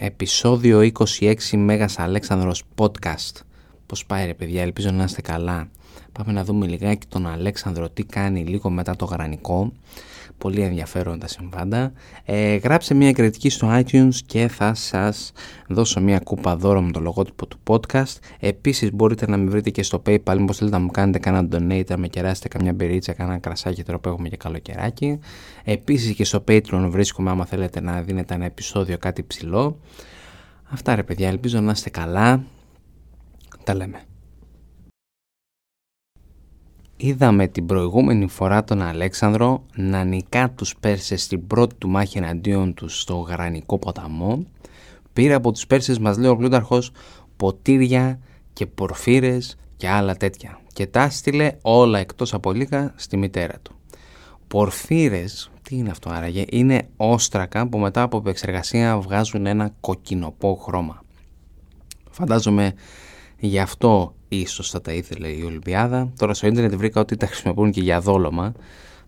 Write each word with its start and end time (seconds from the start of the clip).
επεισόδιο 0.00 0.90
26 1.20 1.34
Μέγας 1.56 1.98
Αλέξανδρος 1.98 2.62
Podcast. 2.74 3.32
Πώς 3.86 4.06
πάει 4.06 4.26
ρε 4.26 4.34
παιδιά, 4.34 4.62
ελπίζω 4.62 4.90
να 4.90 5.04
είστε 5.04 5.20
καλά. 5.20 5.68
Πάμε 6.12 6.32
να 6.32 6.44
δούμε 6.44 6.66
λιγάκι 6.66 7.06
τον 7.06 7.26
Αλέξανδρο 7.26 7.88
τι 7.88 8.04
κάνει 8.04 8.44
λίγο 8.44 8.70
μετά 8.70 8.96
το 8.96 9.04
γρανικό. 9.04 9.72
Πολύ 10.38 10.60
ενδιαφέρον 10.60 11.18
τα 11.18 11.26
συμβάντα. 11.28 11.92
Ε, 12.24 12.56
γράψε 12.56 12.94
μια 12.94 13.12
κριτική 13.12 13.48
στο 13.48 13.68
iTunes 13.70 14.14
και 14.26 14.48
θα 14.48 14.74
σας 14.74 15.32
δώσω 15.68 16.00
μια 16.00 16.18
κούπα 16.18 16.56
δώρο 16.56 16.82
με 16.82 16.90
το 16.92 17.00
λογότυπο 17.00 17.46
του 17.46 17.58
podcast. 17.66 18.16
Επίσης 18.40 18.92
μπορείτε 18.92 19.30
να 19.30 19.36
με 19.36 19.50
βρείτε 19.50 19.70
και 19.70 19.82
στο 19.82 20.02
PayPal, 20.06 20.36
μήπως 20.38 20.56
θέλετε 20.56 20.76
να 20.76 20.82
μου 20.82 20.90
κάνετε 20.90 21.18
κανένα 21.18 21.48
donate, 21.52 21.88
να 21.88 21.96
με 21.96 22.08
κεράσετε 22.08 22.48
καμιά 22.48 22.72
μπερίτσα, 22.72 23.12
κανένα 23.12 23.38
κρασάκι 23.38 23.82
τώρα 23.82 23.98
που 23.98 24.08
έχουμε 24.08 24.28
και 24.28 24.36
καλοκαιράκι. 24.36 25.18
Επίσης 25.64 26.14
και 26.14 26.24
στο 26.24 26.44
Patreon 26.48 26.86
βρίσκομαι 26.90 27.30
άμα 27.30 27.44
θέλετε 27.44 27.80
να 27.80 28.02
δίνετε 28.02 28.34
ένα 28.34 28.44
επεισόδιο 28.44 28.98
κάτι 28.98 29.22
ψηλό. 29.22 29.78
Αυτά 30.64 30.94
ρε 30.94 31.02
παιδιά, 31.02 31.28
ελπίζω 31.28 31.60
να 31.60 31.70
είστε 31.70 31.90
καλά. 31.90 32.42
Τα 33.64 33.74
λέμε. 33.74 34.02
Είδαμε 37.00 37.46
την 37.46 37.66
προηγούμενη 37.66 38.28
φορά 38.28 38.64
τον 38.64 38.82
Αλέξανδρο 38.82 39.64
να 39.74 40.04
νικά 40.04 40.50
τους 40.50 40.76
Πέρσες 40.80 41.22
στην 41.22 41.46
πρώτη 41.46 41.74
του 41.74 41.88
μάχη 41.88 42.18
εναντίον 42.18 42.74
τους 42.74 43.00
στο 43.00 43.14
Γρανικό 43.14 43.78
ποταμό. 43.78 44.46
Πήρε 45.12 45.34
από 45.34 45.52
τους 45.52 45.66
Πέρσες, 45.66 45.98
μας 45.98 46.18
λέει 46.18 46.30
ο 46.30 46.36
Πλούταρχος, 46.36 46.90
ποτήρια 47.36 48.18
και 48.52 48.66
πορφύρες 48.66 49.56
και 49.76 49.88
άλλα 49.88 50.14
τέτοια. 50.14 50.60
Και 50.72 50.86
τα 50.86 51.10
στείλε 51.10 51.52
όλα 51.62 51.98
εκτός 51.98 52.34
από 52.34 52.52
λίγα 52.52 52.92
στη 52.96 53.16
μητέρα 53.16 53.54
του. 53.62 53.74
Πορφύρες, 54.48 55.50
τι 55.62 55.76
είναι 55.76 55.90
αυτό 55.90 56.10
άραγε, 56.10 56.44
είναι 56.50 56.88
όστρακα 56.96 57.68
που 57.68 57.78
μετά 57.78 58.02
από 58.02 58.16
επεξεργασία 58.16 58.98
βγάζουν 58.98 59.46
ένα 59.46 59.74
κοκκινοπό 59.80 60.54
χρώμα. 60.62 61.02
Φαντάζομαι 62.10 62.72
γι' 63.38 63.58
αυτό 63.58 64.14
ίσως 64.28 64.70
θα 64.70 64.80
τα 64.80 64.92
ήθελε 64.92 65.28
η 65.28 65.42
Ολυμπιάδα. 65.42 66.12
Τώρα 66.18 66.34
στο 66.34 66.46
ίντερνετ 66.46 66.74
βρήκα 66.74 67.00
ότι 67.00 67.16
τα 67.16 67.26
χρησιμοποιούν 67.26 67.70
και 67.70 67.80
για 67.80 68.00
δόλωμα. 68.00 68.52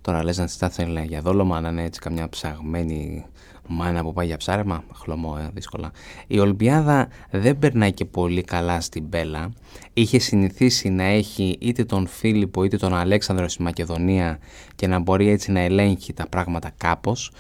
Τώρα 0.00 0.24
λες 0.24 0.38
να 0.38 0.44
τις 0.44 0.56
τα 0.56 0.68
θέλουν 0.68 1.04
για 1.04 1.20
δόλωμα, 1.20 1.60
να 1.60 1.68
είναι 1.68 1.82
έτσι 1.82 2.00
καμιά 2.00 2.28
ψαγμένη 2.28 3.24
μάνα 3.70 4.02
που 4.02 4.12
πάει 4.12 4.26
για 4.26 4.36
ψάρεμα. 4.36 4.84
Χλωμό, 4.94 5.36
ε, 5.40 5.48
δύσκολα. 5.54 5.90
Η 6.26 6.38
Ολυμπιάδα 6.38 7.08
δεν 7.30 7.58
περνάει 7.58 7.92
και 7.92 8.04
πολύ 8.04 8.42
καλά 8.42 8.80
στην 8.80 9.04
Μπέλα. 9.04 9.52
Είχε 9.92 10.18
συνηθίσει 10.18 10.88
να 10.88 11.02
έχει 11.02 11.56
είτε 11.60 11.84
τον 11.84 12.06
Φίλιππο 12.06 12.64
είτε 12.64 12.76
τον 12.76 12.94
Αλέξανδρο 12.94 13.48
στη 13.48 13.62
Μακεδονία 13.62 14.38
και 14.74 14.86
να 14.86 14.98
μπορεί 14.98 15.28
έτσι 15.28 15.52
να 15.52 15.60
ελέγχει 15.60 16.12
τα 16.12 16.26
πράγματα 16.28 16.70
κάπως. 16.76 17.30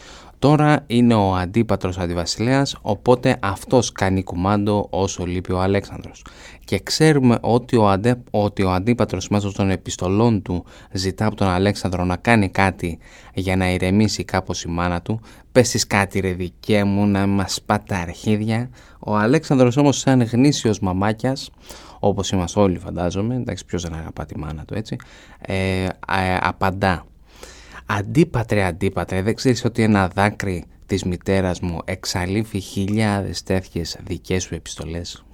Τώρα 0.40 0.84
είναι 0.86 1.14
ο 1.14 1.34
αντίπατρος 1.34 1.98
αντιβασιλέας, 1.98 2.76
οπότε 2.80 3.36
αυτός 3.40 3.92
κάνει 3.92 4.22
κουμάντο 4.22 4.86
όσο 4.90 5.26
λείπει 5.26 5.52
ο 5.52 5.60
Αλέξανδρος. 5.60 6.24
Και 6.64 6.78
ξέρουμε 6.78 7.38
ότι 7.40 7.76
ο, 7.76 7.88
αντέ, 7.88 8.22
ότι 8.30 8.62
ο 8.62 8.70
αντίπατρος 8.70 9.28
μέσω 9.28 9.52
των 9.52 9.70
επιστολών 9.70 10.42
του 10.42 10.64
ζητά 10.92 11.26
από 11.26 11.36
τον 11.36 11.48
Αλέξανδρο 11.48 12.04
να 12.04 12.16
κάνει 12.16 12.48
κάτι 12.48 12.98
για 13.34 13.56
να 13.56 13.70
ηρεμήσει 13.70 14.24
κάπως 14.24 14.62
η 14.62 14.68
μάνα 14.68 15.02
του. 15.02 15.20
Πες 15.52 15.86
κάτι 15.86 16.20
ρε 16.20 16.32
δικέ 16.32 16.84
μου 16.84 17.06
να 17.06 17.26
μας 17.26 17.62
πάτε 17.66 17.94
αρχίδια. 17.94 18.70
Ο 18.98 19.16
Αλέξανδρος 19.16 19.76
όμως 19.76 19.98
σαν 19.98 20.22
γνήσιος 20.22 20.80
μαμάκιας, 20.80 21.50
όπως 21.98 22.30
είμαστε 22.30 22.60
όλοι 22.60 22.78
φαντάζομαι, 22.78 23.34
εντάξει 23.34 23.64
ποιος 23.64 23.82
δεν 23.82 23.94
αγαπά 23.94 24.26
τη 24.26 24.38
μάνα 24.38 24.64
του 24.64 24.74
έτσι, 24.74 24.96
ε, 25.40 25.84
ε 25.84 25.88
απαντά 26.40 27.04
Αντίπατρε, 27.98 28.64
αντίπατρε, 28.64 29.22
δεν 29.22 29.34
ξέρεις 29.34 29.64
ότι 29.64 29.82
ένα 29.82 30.08
δάκρυ 30.08 30.64
της 30.86 31.04
μητέρας 31.04 31.60
μου 31.60 31.78
εξαλείφει 31.84 32.60
χιλιάδες 32.60 33.42
τέτοιες 33.42 33.98
δικές 34.04 34.42
σου 34.42 34.54
επιστολές; 34.54 35.24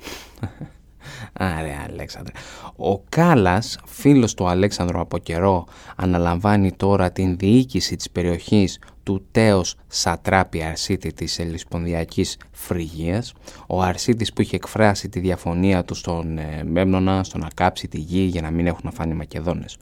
Άρε 1.32 1.76
Αλέξανδρε. 1.88 2.32
Ο 2.76 2.98
Κάλας, 2.98 3.78
φίλος 3.86 4.34
του 4.34 4.48
Αλέξανδρου 4.48 5.00
από 5.00 5.18
καιρό, 5.18 5.64
αναλαμβάνει 5.96 6.72
τώρα 6.72 7.12
την 7.12 7.36
διοίκηση 7.36 7.96
της 7.96 8.10
περιοχής 8.10 8.78
του 9.02 9.26
τέος 9.30 9.76
Σατράπη 9.86 10.62
Αρσίτη 10.62 11.12
της 11.12 11.38
Ελισπονδιακής 11.38 12.38
Φρυγίας. 12.50 13.32
Ο 13.66 13.82
Αρσίτης 13.82 14.32
που 14.32 14.42
είχε 14.42 14.56
εκφράσει 14.56 15.08
τη 15.08 15.20
διαφωνία 15.20 15.84
του 15.84 15.94
στον 15.94 16.38
ε, 16.38 16.64
Μέμνονα 16.64 17.24
στο 17.24 17.38
να 17.38 17.48
κάψει 17.54 17.88
τη 17.88 17.98
γη 17.98 18.22
για 18.22 18.40
να 18.40 18.50
μην 18.50 18.66
έχουν 18.66 18.80
να 18.84 18.90
φάνε 18.90 19.12
οι 19.12 19.16
Μακεδόνες. 19.16 19.76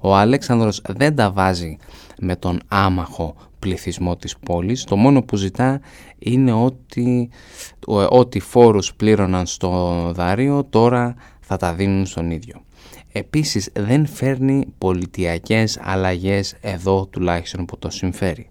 Ο 0.00 0.16
Αλέξανδρος 0.16 0.82
δεν 0.88 1.14
τα 1.14 1.30
βάζει 1.30 1.78
με 2.20 2.36
τον 2.36 2.60
άμαχο 2.68 3.34
πληθυσμό 3.58 4.16
της 4.16 4.38
πόλης. 4.38 4.84
Το 4.84 4.96
μόνο 4.96 5.22
που 5.22 5.36
ζητά 5.36 5.80
είναι 6.18 6.52
ότι, 6.52 7.30
ότι 8.08 8.40
φόρους 8.40 8.94
πλήρωναν 8.94 9.46
στο 9.46 10.02
δάριο 10.14 10.64
τώρα 10.64 11.14
θα 11.40 11.56
τα 11.56 11.74
δίνουν 11.74 12.06
στον 12.06 12.30
ίδιο. 12.30 12.62
Επίσης 13.12 13.70
δεν 13.72 14.06
φέρνει 14.06 14.66
πολιτιακές 14.78 15.78
αλλαγές 15.82 16.54
εδώ 16.60 17.06
τουλάχιστον 17.06 17.64
που 17.64 17.78
το 17.78 17.90
συμφέρει. 17.90 18.50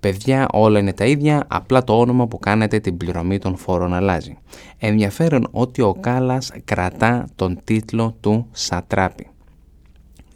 Παιδιά 0.00 0.48
όλα 0.52 0.78
είναι 0.78 0.92
τα 0.92 1.04
ίδια, 1.04 1.44
απλά 1.48 1.84
το 1.84 1.98
όνομα 1.98 2.26
που 2.26 2.38
κάνετε 2.38 2.78
την 2.78 2.96
πληρωμή 2.96 3.38
των 3.38 3.56
φόρων 3.56 3.94
αλλάζει. 3.94 4.36
Ενδιαφέρον 4.78 5.48
ότι 5.50 5.82
ο 5.82 5.94
Κάλας 5.94 6.52
κρατά 6.64 7.28
τον 7.36 7.60
τίτλο 7.64 8.16
του 8.20 8.48
Σατράπη. 8.50 9.29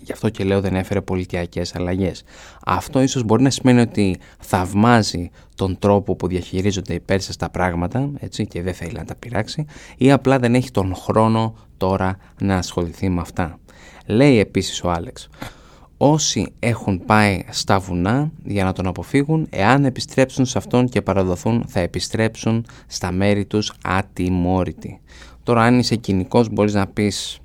Γι' 0.04 0.12
αυτό 0.12 0.28
και 0.28 0.44
λέω 0.44 0.60
δεν 0.60 0.74
έφερε 0.74 1.00
πολιτιακές 1.00 1.74
αλλαγές. 1.74 2.22
Αυτό 2.64 3.02
ίσως 3.02 3.22
μπορεί 3.22 3.42
να 3.42 3.50
σημαίνει 3.50 3.80
ότι 3.80 4.16
θαυμάζει 4.38 5.30
τον 5.54 5.78
τρόπο 5.78 6.16
που 6.16 6.26
διαχειρίζονται 6.26 6.94
οι 6.94 7.00
Πέρσες 7.00 7.36
τα 7.36 7.50
πράγματα 7.50 8.10
έτσι, 8.18 8.46
και 8.46 8.62
δεν 8.62 8.74
θέλει 8.74 8.92
να 8.92 9.04
τα 9.04 9.14
πειράξει 9.14 9.64
ή 9.96 10.12
απλά 10.12 10.38
δεν 10.38 10.54
έχει 10.54 10.70
τον 10.70 10.94
χρόνο 10.94 11.54
τώρα 11.76 12.16
να 12.40 12.56
ασχοληθεί 12.56 13.08
με 13.08 13.20
αυτά. 13.20 13.58
Λέει 14.06 14.38
επίσης 14.38 14.82
ο 14.84 14.90
Άλεξ 14.90 15.28
όσοι 15.96 16.52
έχουν 16.58 17.04
πάει 17.06 17.44
στα 17.50 17.78
βουνά 17.78 18.30
για 18.44 18.64
να 18.64 18.72
τον 18.72 18.86
αποφύγουν, 18.86 19.46
εάν 19.50 19.84
επιστρέψουν 19.84 20.46
σε 20.46 20.58
αυτόν 20.58 20.88
και 20.88 21.02
παραδοθούν, 21.02 21.64
θα 21.68 21.80
επιστρέψουν 21.80 22.66
στα 22.86 23.12
μέρη 23.12 23.44
τους 23.44 23.72
ατιμόρυτοι. 23.82 25.00
Τώρα 25.42 25.62
αν 25.62 25.78
είσαι 25.78 25.96
κοινικός 25.96 26.48
μπορείς 26.48 26.74
να 26.74 26.86
πεις 26.86 27.38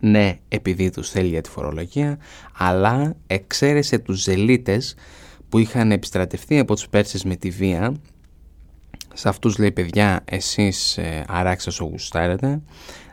ναι 0.00 0.38
επειδή 0.48 0.90
τους 0.90 1.10
θέλει 1.10 1.28
για 1.28 1.40
τη 1.40 1.50
φορολογία, 1.50 2.18
αλλά 2.56 3.14
εξαίρεσε 3.26 3.98
τους 3.98 4.22
ζελίτες 4.22 4.94
που 5.48 5.58
είχαν 5.58 5.92
επιστρατευτεί 5.92 6.58
από 6.58 6.74
τους 6.74 6.88
Πέρσες 6.88 7.24
με 7.24 7.36
τη 7.36 7.50
βία. 7.50 7.94
Σε 9.14 9.28
αυτούς 9.28 9.58
λέει 9.58 9.72
παιδιά 9.72 10.20
εσείς 10.24 10.98
ε, 10.98 11.24
αράξτε 11.28 11.70
όσο 11.70 11.84
γουστάρετε, 11.84 12.60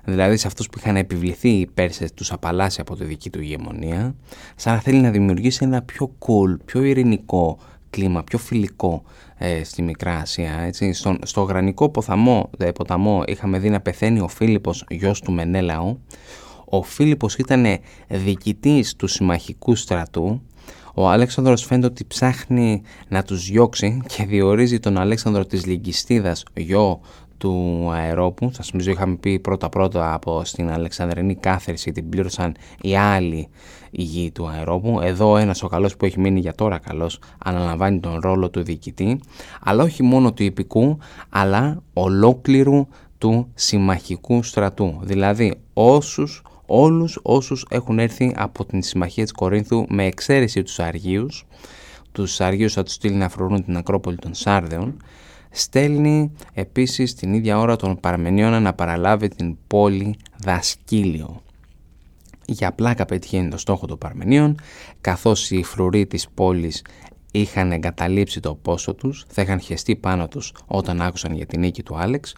δηλαδή 0.03 0.37
σε 0.37 0.47
αυτούς 0.47 0.69
που 0.69 0.77
είχαν 0.77 0.95
επιβληθεί 0.95 1.49
οι 1.49 1.67
Πέρσες 1.73 2.13
τους 2.13 2.31
απαλλάσσει 2.31 2.81
από 2.81 2.95
τη 2.95 3.03
δική 3.03 3.29
του 3.29 3.41
ηγεμονία, 3.41 4.15
σαν 4.55 4.73
να 4.73 4.79
θέλει 4.79 4.99
να 4.99 5.11
δημιουργήσει 5.11 5.59
ένα 5.63 5.81
πιο 5.81 6.15
cool, 6.19 6.57
πιο 6.65 6.83
ειρηνικό 6.83 7.57
κλίμα, 7.89 8.23
πιο 8.23 8.37
φιλικό 8.37 9.03
ε, 9.37 9.63
στη 9.63 9.81
Μικρά 9.81 10.17
Ασία. 10.17 10.59
Έτσι. 10.59 10.93
Στο, 10.93 11.17
στο 11.23 11.41
γρανικό 11.41 11.89
ποθαμό, 11.89 12.49
δε, 12.57 12.71
ποταμό 12.71 13.23
είχαμε 13.27 13.59
δει 13.59 13.69
να 13.69 13.79
πεθαίνει 13.79 14.19
ο 14.19 14.27
Φίλιππος 14.27 14.85
γιος 14.89 15.21
του 15.21 15.31
Μενέλαου, 15.31 16.01
ο 16.69 16.83
Φίλιππος 16.83 17.35
ήταν 17.35 17.65
διοικητής 18.07 18.95
του 18.95 19.07
συμμαχικού 19.07 19.75
στρατού. 19.75 20.41
Ο 20.93 21.09
Αλέξανδρος 21.09 21.65
φαίνεται 21.65 21.87
ότι 21.87 22.05
ψάχνει 22.05 22.81
να 23.07 23.23
τους 23.23 23.45
διώξει 23.45 24.01
και 24.07 24.25
διορίζει 24.25 24.79
τον 24.79 24.97
Αλέξανδρο 24.97 25.45
της 25.45 25.65
Λυγκιστίδας 25.65 26.43
γιο 26.53 26.99
του 27.37 27.87
αερόπου. 27.91 28.51
Σας 28.53 28.71
νομίζω 28.71 28.91
είχαμε 28.91 29.15
πει 29.15 29.39
πρώτα 29.39 29.69
πρώτα 29.69 30.13
από 30.13 30.41
στην 30.45 30.71
Αλεξανδρινή 30.71 31.35
κάθερση 31.35 31.91
την 31.91 32.09
πλήρωσαν 32.09 32.55
οι 32.81 32.97
άλλοι 32.97 33.49
γη 33.91 34.31
του 34.31 34.47
αερόπου. 34.47 34.99
Εδώ 35.01 35.37
ένας 35.37 35.63
ο 35.63 35.67
καλός 35.67 35.97
που 35.97 36.05
έχει 36.05 36.19
μείνει 36.19 36.39
για 36.39 36.53
τώρα 36.53 36.77
καλός 36.77 37.19
αναλαμβάνει 37.37 37.99
τον 37.99 38.19
ρόλο 38.19 38.49
του 38.49 38.63
διοικητή 38.63 39.19
αλλά 39.61 39.83
όχι 39.83 40.03
μόνο 40.03 40.33
του 40.33 40.43
υπηκού 40.43 40.97
αλλά 41.29 41.81
ολόκληρου 41.93 42.87
του 43.17 43.51
συμμαχικού 43.53 44.43
στρατού. 44.43 44.99
Δηλαδή 45.01 45.53
όσους 45.73 46.41
όλους 46.67 47.19
όσους 47.21 47.65
έχουν 47.69 47.99
έρθει 47.99 48.33
από 48.35 48.65
την 48.65 48.81
Συμμαχία 48.81 49.23
της 49.23 49.31
Κορίνθου 49.31 49.85
με 49.89 50.05
εξαίρεση 50.05 50.63
τους 50.63 50.79
Αργίους. 50.79 51.45
Τους 52.11 52.41
Αργίους 52.41 52.73
θα 52.73 52.83
τους 52.83 52.93
στείλει 52.93 53.15
να 53.15 53.29
φρουρούν 53.29 53.63
την 53.63 53.77
Ακρόπολη 53.77 54.17
των 54.17 54.33
Σάρδεων. 54.33 54.97
Στέλνει 55.49 56.31
επίσης 56.53 57.13
την 57.13 57.33
ίδια 57.33 57.59
ώρα 57.59 57.75
τον 57.75 57.99
Παρμενίωνα 57.99 58.59
να 58.59 58.73
παραλάβει 58.73 59.27
την 59.27 59.57
πόλη 59.67 60.15
Δασκύλιο. 60.37 61.41
Για 62.45 62.71
πλάκα 62.71 63.05
πετυχαίνει 63.05 63.49
το 63.49 63.57
στόχο 63.57 63.85
των 63.85 63.97
Παρμενίων, 63.97 64.55
καθώς 65.01 65.51
οι 65.51 65.63
φρουροί 65.63 66.07
της 66.07 66.27
πόλης 66.33 66.81
είχαν 67.31 67.71
εγκαταλείψει 67.71 68.39
το 68.39 68.55
πόσο 68.55 68.93
τους, 68.93 69.25
θα 69.27 69.41
είχαν 69.41 69.59
χεστεί 69.59 69.95
πάνω 69.95 70.27
τους 70.27 70.53
όταν 70.65 71.01
άκουσαν 71.01 71.35
για 71.35 71.45
την 71.45 71.59
νίκη 71.59 71.83
του 71.83 71.97
Άλεξ, 71.97 72.35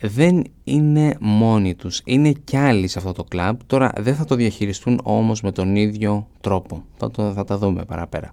δεν 0.00 0.44
είναι 0.64 1.16
μόνοι 1.20 1.74
τους, 1.74 2.00
είναι 2.04 2.32
κι 2.32 2.56
άλλοι 2.56 2.88
σε 2.88 2.98
αυτό 2.98 3.12
το 3.12 3.24
κλαμπ. 3.24 3.58
Τώρα 3.66 3.92
δεν 3.96 4.14
θα 4.14 4.24
το 4.24 4.34
διαχειριστούν 4.34 5.00
όμως 5.02 5.40
με 5.40 5.52
τον 5.52 5.76
ίδιο 5.76 6.26
τρόπο. 6.40 6.84
Θα, 6.96 7.10
το, 7.10 7.32
θα 7.32 7.44
τα 7.44 7.58
δούμε 7.58 7.84
παραπέρα. 7.84 8.30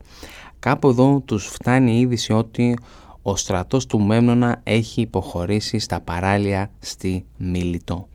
Κάπου 0.60 0.90
εδώ 0.90 1.22
τους 1.26 1.46
φτάνει 1.46 1.92
η 1.92 2.00
είδηση 2.00 2.34
ότι 2.34 2.78
ο 3.22 3.36
στρατός 3.36 3.86
του 3.86 4.02
Μέμνονα 4.02 4.62
έχει 4.64 5.02
υποχωρήσει 5.02 5.80
στα 5.80 6.00
παράλια 6.00 6.72
στη 6.80 7.26
Μιλητό. 7.38 8.08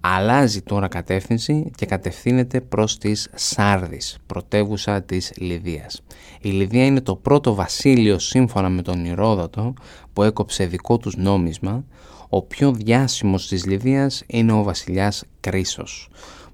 Αλλάζει 0.00 0.62
τώρα 0.62 0.88
κατεύθυνση 0.88 1.70
και 1.76 1.86
κατευθύνεται 1.86 2.60
προς 2.60 2.98
τις 2.98 3.28
Σάρδης, 3.34 4.18
πρωτεύουσα 4.26 5.02
της 5.02 5.32
Λιδίας. 5.36 6.02
Η 6.40 6.48
Λιδία 6.50 6.84
είναι 6.84 7.00
το 7.00 7.16
πρώτο 7.16 7.54
βασίλειο 7.54 8.18
σύμφωνα 8.18 8.68
με 8.68 8.82
τον 8.82 9.04
Ηρόδοτο 9.04 9.74
που 10.12 10.22
έκοψε 10.22 10.66
δικό 10.66 10.96
τους 10.96 11.16
νόμισμα. 11.16 11.84
Ο 12.32 12.42
πιο 12.42 12.72
διάσημος 12.72 13.48
της 13.48 13.66
Λιδίας 13.66 14.22
είναι 14.26 14.52
ο 14.52 14.62
βασιλιάς 14.62 15.24
Κρίσος 15.40 16.08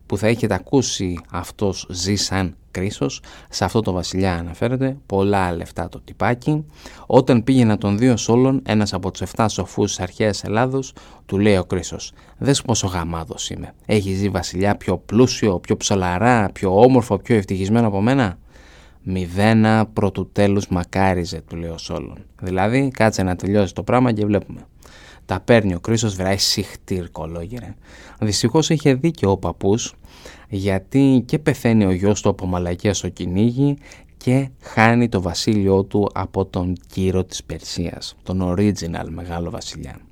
που 0.06 0.18
θα 0.18 0.26
έχετε 0.26 0.54
ακούσει 0.54 1.18
αυτός 1.30 1.86
ζει 1.90 2.14
σαν 2.14 2.56
κρίσος, 2.70 3.20
σε 3.48 3.64
αυτό 3.64 3.80
το 3.80 3.92
βασιλιά 3.92 4.34
αναφέρεται, 4.34 4.96
πολλά 5.06 5.52
λεφτά 5.52 5.88
το 5.88 6.00
τυπάκι. 6.00 6.64
Όταν 7.06 7.44
πήγε 7.44 7.64
να 7.64 7.78
τον 7.78 7.98
δει 7.98 8.08
ο 8.08 8.16
Σόλων, 8.16 8.62
ένας 8.66 8.92
από 8.92 9.10
τους 9.10 9.20
7 9.36 9.46
σοφούς 9.48 9.88
της 9.88 10.00
αρχαίας 10.00 10.44
Ελλάδος, 10.44 10.92
του 11.26 11.38
λέει 11.38 11.56
ο 11.56 11.64
κρίσος 11.64 12.12
«Δες 12.38 12.62
πόσο 12.62 12.86
γαμάδος 12.86 13.50
είμαι, 13.50 13.74
έχει 13.86 14.14
ζει 14.14 14.28
βασιλιά 14.28 14.76
πιο 14.76 14.98
πλούσιο, 14.98 15.58
πιο 15.58 15.76
ψαλαρά, 15.76 16.50
πιο 16.52 16.80
όμορφο, 16.80 17.18
πιο 17.18 17.36
ευτυχισμένο 17.36 17.86
από 17.86 18.00
μένα» 18.00 18.38
μηδένα 19.08 19.86
πρωτού 19.92 20.30
τέλους 20.32 20.68
μακάριζε, 20.68 21.40
του 21.48 21.56
λέει 21.56 21.70
ο 21.70 21.78
Σόλων. 21.78 22.18
Δηλαδή, 22.40 22.90
κάτσε 22.92 23.22
να 23.22 23.36
τελειώσει 23.36 23.74
το 23.74 23.82
πράγμα 23.82 24.12
και 24.12 24.26
βλέπουμε. 24.26 24.60
Τα 25.26 25.40
παίρνει 25.40 25.74
ο 25.74 25.80
Κρίσος, 25.80 26.14
βράει 26.14 26.36
συχτήρ 26.36 27.10
κολόγερε. 27.10 27.74
Δυστυχώς 28.20 28.70
είχε 28.70 28.94
δίκιο 28.94 29.30
ο 29.30 29.36
παππούς, 29.36 29.94
γιατί 30.48 31.22
και 31.26 31.38
πεθαίνει 31.38 31.84
ο 31.84 31.90
γιος 31.90 32.20
του 32.22 32.28
από 32.28 32.46
μαλακίας 32.46 32.98
στο 32.98 33.08
κυνήγι 33.08 33.76
και 34.16 34.48
χάνει 34.60 35.08
το 35.08 35.22
βασίλειό 35.22 35.84
του 35.84 36.10
από 36.14 36.44
τον 36.44 36.76
κύρο 36.92 37.24
της 37.24 37.44
Περσίας, 37.44 38.16
τον 38.22 38.54
original 38.54 39.08
μεγάλο 39.08 39.50
βασιλιά. 39.50 40.05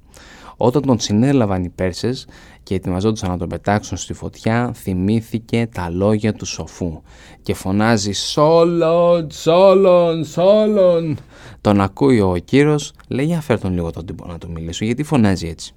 Όταν 0.56 0.82
τον 0.82 1.00
συνέλαβαν 1.00 1.64
οι 1.64 1.68
Πέρσες 1.68 2.26
και 2.62 2.74
ετοιμαζόντουσαν 2.74 3.30
να 3.30 3.38
τον 3.38 3.48
πετάξουν 3.48 3.96
στη 3.96 4.12
φωτιά, 4.12 4.72
θυμήθηκε 4.74 5.68
τα 5.74 5.90
λόγια 5.90 6.32
του 6.32 6.46
σοφού 6.46 7.02
και 7.42 7.54
φωνάζει 7.54 8.12
«Σόλον, 8.12 9.30
Σόλον, 9.30 10.24
Σόλον». 10.24 11.18
Τον 11.60 11.80
ακούει 11.80 12.20
ο 12.20 12.36
κύρος, 12.44 12.92
λέει 13.08 13.26
«Για 13.26 13.40
φέρ 13.40 13.60
τον 13.60 13.72
λίγο 13.72 13.90
τον 13.90 14.06
τύπο 14.06 14.26
να 14.26 14.38
του 14.38 14.50
μιλήσω, 14.50 14.84
γιατί 14.84 15.02
φωνάζει 15.02 15.48
έτσι». 15.48 15.74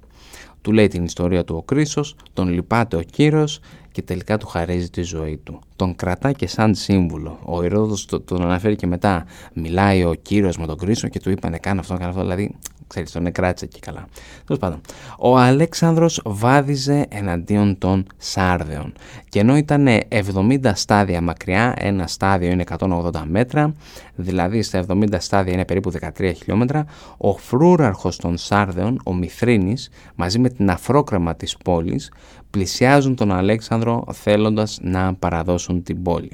Του 0.62 0.72
λέει 0.72 0.88
την 0.88 1.04
ιστορία 1.04 1.44
του 1.44 1.56
ο 1.56 1.62
Κρίσος, 1.62 2.16
τον 2.32 2.48
λυπάται 2.48 2.96
ο 2.96 3.02
κύρος 3.02 3.60
και 3.92 4.02
τελικά 4.02 4.38
του 4.38 4.46
χαρίζει 4.46 4.90
τη 4.90 5.02
ζωή 5.02 5.36
του. 5.36 5.60
Τον 5.76 5.96
κρατά 5.96 6.32
και 6.32 6.46
σαν 6.46 6.74
σύμβουλο. 6.74 7.38
Ο 7.44 7.62
Ηρόδος 7.62 8.06
τον 8.24 8.42
αναφέρει 8.42 8.76
και 8.76 8.86
μετά. 8.86 9.24
Μιλάει 9.54 10.04
ο 10.04 10.14
κύρος 10.14 10.58
με 10.58 10.66
τον 10.66 10.78
Κρίσο 10.78 11.08
και 11.08 11.20
του 11.20 11.30
είπανε 11.30 11.58
κάνε 11.58 11.80
αυτό, 11.80 11.94
κάνε 11.94 12.08
αυτό. 12.08 12.20
Δηλαδή 12.20 12.54
ξέρεις, 12.88 13.12
τον 13.12 13.26
εκράτησε 13.26 13.66
και 13.66 13.78
καλά. 13.80 14.06
Τέλος 14.44 14.60
πάντων, 14.60 14.80
ο 15.18 15.38
Αλέξανδρος 15.38 16.20
βάδιζε 16.24 17.06
εναντίον 17.08 17.78
των 17.78 18.06
Σάρδεων 18.16 18.92
και 19.28 19.38
ενώ 19.38 19.56
ήταν 19.56 19.88
70 20.08 20.72
στάδια 20.74 21.20
μακριά, 21.20 21.74
ένα 21.78 22.06
στάδιο 22.06 22.50
είναι 22.50 22.64
180 22.78 23.10
μέτρα, 23.26 23.72
δηλαδή 24.14 24.62
στα 24.62 24.84
70 24.88 25.04
στάδια 25.18 25.52
είναι 25.52 25.64
περίπου 25.64 25.92
13 26.18 26.32
χιλιόμετρα, 26.36 26.84
ο 27.16 27.36
φρούραρχος 27.36 28.16
των 28.16 28.36
Σάρδεων, 28.36 29.00
ο 29.04 29.14
Μηθρίνης, 29.14 29.90
μαζί 30.14 30.38
με 30.38 30.48
την 30.48 30.70
αφρόκρεμα 30.70 31.34
της 31.34 31.56
πόλης, 31.56 32.12
πλησιάζουν 32.50 33.14
τον 33.14 33.32
Αλέξανδρο 33.32 34.04
θέλοντας 34.12 34.78
να 34.82 35.14
παραδώσουν 35.14 35.82
την 35.82 36.02
πόλη, 36.02 36.32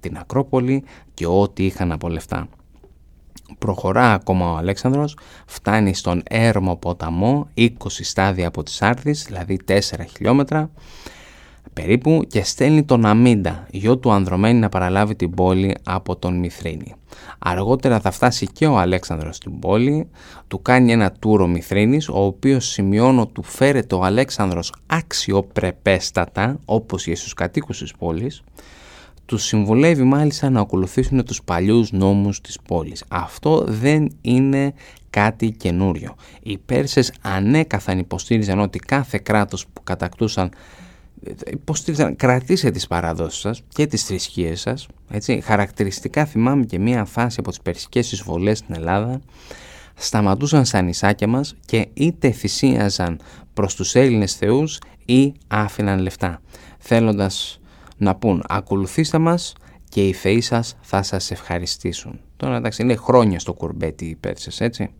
την 0.00 0.16
Ακρόπολη 0.16 0.84
και 1.14 1.26
ό,τι 1.26 1.64
είχαν 1.64 1.92
από 1.92 2.08
λεφτά. 2.08 2.48
Προχωρά 3.58 4.12
ακόμα 4.12 4.52
ο 4.52 4.56
Αλέξανδρος, 4.56 5.16
φτάνει 5.46 5.94
στον 5.94 6.22
Έρμο 6.28 6.76
ποταμό, 6.76 7.48
20 7.54 7.68
στάδια 7.88 8.46
από 8.46 8.62
τις 8.62 8.82
Άρδης, 8.82 9.24
δηλαδή 9.24 9.58
4 9.64 9.80
χιλιόμετρα 10.16 10.70
περίπου 11.72 12.24
και 12.28 12.44
στέλνει 12.44 12.84
τον 12.84 13.06
Αμίντα, 13.06 13.66
γιο 13.70 13.98
του 13.98 14.12
Ανδρομένη 14.12 14.58
να 14.58 14.68
παραλάβει 14.68 15.14
την 15.14 15.30
πόλη 15.30 15.74
από 15.84 16.16
τον 16.16 16.38
Μηθρίνη. 16.38 16.94
Αργότερα 17.38 18.00
θα 18.00 18.10
φτάσει 18.10 18.46
και 18.46 18.66
ο 18.66 18.78
Αλέξανδρος 18.78 19.36
στην 19.36 19.58
πόλη, 19.58 20.08
του 20.48 20.62
κάνει 20.62 20.92
ένα 20.92 21.12
τούρο 21.12 21.46
Μηθρίνης, 21.46 22.08
ο 22.08 22.24
οποίος 22.24 22.66
σημειώνω 22.66 23.26
του 23.26 23.42
φέρεται 23.42 23.94
ο 23.94 24.04
Αλέξανδρος 24.04 24.74
αξιοπρεπέστατα, 24.86 26.58
όπως 26.64 27.06
για 27.06 27.16
στους 27.16 27.34
κατοίκους 27.34 27.78
της 27.78 27.92
πόλης, 27.98 28.42
τους 29.26 29.44
συμβουλεύει 29.44 30.02
μάλιστα 30.02 30.50
να 30.50 30.60
ακολουθήσουν 30.60 31.24
τους 31.24 31.42
παλιούς 31.42 31.92
νόμους 31.92 32.40
της 32.40 32.58
πόλης. 32.66 33.04
Αυτό 33.08 33.64
δεν 33.68 34.10
είναι 34.20 34.74
κάτι 35.10 35.50
καινούριο. 35.50 36.14
Οι 36.42 36.58
Πέρσες 36.58 37.12
ανέκαθαν 37.22 37.98
υποστήριζαν 37.98 38.60
ότι 38.60 38.78
κάθε 38.78 39.18
κράτος 39.18 39.66
που 39.72 39.82
κατακτούσαν 39.82 40.50
υποστήριζαν 41.50 42.16
κρατήστε 42.16 42.70
τις 42.70 42.86
παραδόσεις 42.86 43.40
σας 43.40 43.62
και 43.68 43.86
τις 43.86 44.04
θρησκείες 44.04 44.60
σας. 44.60 44.86
Έτσι. 45.10 45.40
Χαρακτηριστικά 45.40 46.24
θυμάμαι 46.24 46.64
και 46.64 46.78
μία 46.78 47.04
φάση 47.04 47.36
από 47.40 47.48
τις 47.48 47.60
περσικές 47.60 48.12
εισβολές 48.12 48.58
στην 48.58 48.74
Ελλάδα 48.74 49.20
σταματούσαν 49.94 50.64
στα 50.64 50.82
νησάκια 50.82 51.26
μας 51.26 51.54
και 51.66 51.88
είτε 51.94 52.30
θυσίαζαν 52.30 53.20
προς 53.54 53.74
τους 53.74 53.94
Έλληνες 53.94 54.34
θεούς 54.34 54.78
ή 55.04 55.32
άφηναν 55.46 55.98
λεφτά 55.98 56.40
θέλοντας 56.78 57.60
να 57.96 58.14
πούν 58.14 58.44
ακολουθήστε 58.48 59.18
μας 59.18 59.52
και 59.88 60.06
οι 60.08 60.12
θεοί 60.12 60.40
σας 60.40 60.76
θα 60.80 61.02
σας 61.02 61.30
ευχαριστήσουν. 61.30 62.20
Τώρα 62.36 62.56
εντάξει 62.56 62.82
είναι 62.82 62.96
χρόνια 62.96 63.38
στο 63.38 63.52
κουρμπέτι 63.52 64.04
οι 64.04 64.14
Πέρσες 64.14 64.60
έτσι 64.60 64.90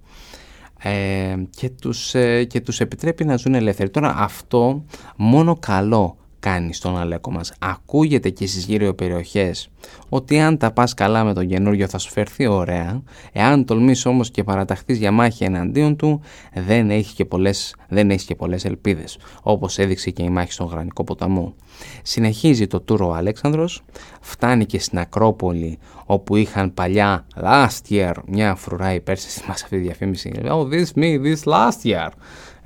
ε, 0.83 1.35
και, 1.51 1.71
τους, 1.71 2.15
ε, 2.15 2.45
και 2.45 2.61
τους 2.61 2.81
επιτρέπει 2.81 3.25
να 3.25 3.37
ζουν 3.37 3.55
ελεύθεροι. 3.55 3.91
Τώρα 3.91 4.15
αυτό 4.17 4.85
μόνο 5.17 5.57
καλό 5.57 6.17
κάνει 6.45 6.75
στον 6.75 6.99
Αλέκο 6.99 7.31
μας. 7.31 7.53
Ακούγεται 7.59 8.31
και 8.31 8.47
στις 8.47 8.65
γύρω 8.65 8.95
περιοχές 8.95 9.69
ότι 10.09 10.41
αν 10.41 10.59
τα 10.59 10.73
πας 10.73 10.95
καλά 10.95 11.25
με 11.25 11.35
τον 11.35 11.47
καινούριο 11.47 11.89
θα 11.89 11.99
σου 11.99 12.11
φερθεί 12.11 12.47
ωραία, 12.47 13.03
εάν 13.33 13.65
τολμήσεις 13.65 14.07
όμως 14.07 14.31
και 14.31 14.45
παραταχθείς 14.45 14.99
για 14.99 15.11
μάχη 15.11 15.45
εναντίον 15.45 15.97
του, 15.97 16.21
δεν 16.55 16.91
έχεις 16.91 17.13
και 17.13 17.25
πολλές, 17.25 17.75
δεν 17.89 18.11
έχεις 18.11 18.25
και 18.25 18.35
πολλές 18.35 18.65
ελπίδες, 18.65 19.19
όπως 19.43 19.79
έδειξε 19.79 20.11
και 20.11 20.23
η 20.23 20.31
μάχη 20.31 20.53
στον 20.53 20.67
Γρανικό 20.67 21.05
ποταμό. 21.05 21.55
Συνεχίζει 22.03 22.67
το 22.67 22.81
τούρο 22.81 23.09
ο 23.09 23.15
Αλέξανδρος, 23.15 23.83
φτάνει 24.21 24.65
και 24.65 24.79
στην 24.79 24.99
Ακρόπολη 24.99 25.79
όπου 26.07 26.37
είχαν 26.37 26.75
παλιά 26.75 27.27
last 27.43 27.91
year 27.91 28.13
μια 28.27 28.55
φρουρά 28.55 28.95
υπέρσεση 28.95 29.43
μας 29.49 29.63
αυτή 29.63 29.77
τη 29.77 29.83
διαφήμιση. 29.83 30.33
Oh, 30.45 30.69
this 30.69 30.99
me, 30.99 31.19
this 31.25 31.45
last 31.45 31.85
year 31.85 32.09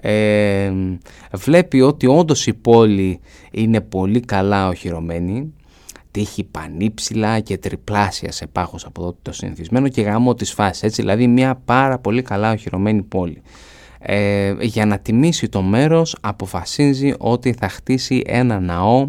ε, 0.01 0.73
βλέπει 1.33 1.81
ότι 1.81 2.07
όντως 2.07 2.47
η 2.47 2.55
πόλη 2.55 3.21
είναι 3.51 3.81
πολύ 3.81 4.21
καλά 4.21 4.69
οχυρωμένη 4.69 5.53
τύχει 6.11 6.45
πανύψηλα 6.45 7.41
και 7.41 7.59
τριπλάσια 7.59 8.33
σε 8.33 8.47
πάχος 8.47 8.85
από 8.85 9.17
το 9.23 9.33
συνηθισμένο 9.33 9.89
και 9.89 10.03
γάμο 10.03 10.35
της 10.35 10.53
φάσης 10.53 10.83
έτσι 10.83 11.03
δηλαδή 11.03 11.27
μια 11.27 11.61
πάρα 11.65 11.99
πολύ 11.99 12.23
καλά 12.23 12.53
οχυρωμένη 12.53 13.03
πόλη. 13.03 13.43
Ε, 13.99 14.55
για 14.61 14.87
να 14.87 14.99
τιμήσει 14.99 15.49
το 15.49 15.63
μέρος 15.63 16.17
αποφασίζει 16.21 17.15
ότι 17.19 17.53
θα 17.53 17.69
χτίσει 17.69 18.23
ένα 18.27 18.61
ναό 18.61 19.09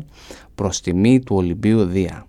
προς 0.55 0.81
τιμή 0.81 1.19
του 1.19 1.35
Ολυμπίου 1.35 1.85
Δία. 1.85 2.25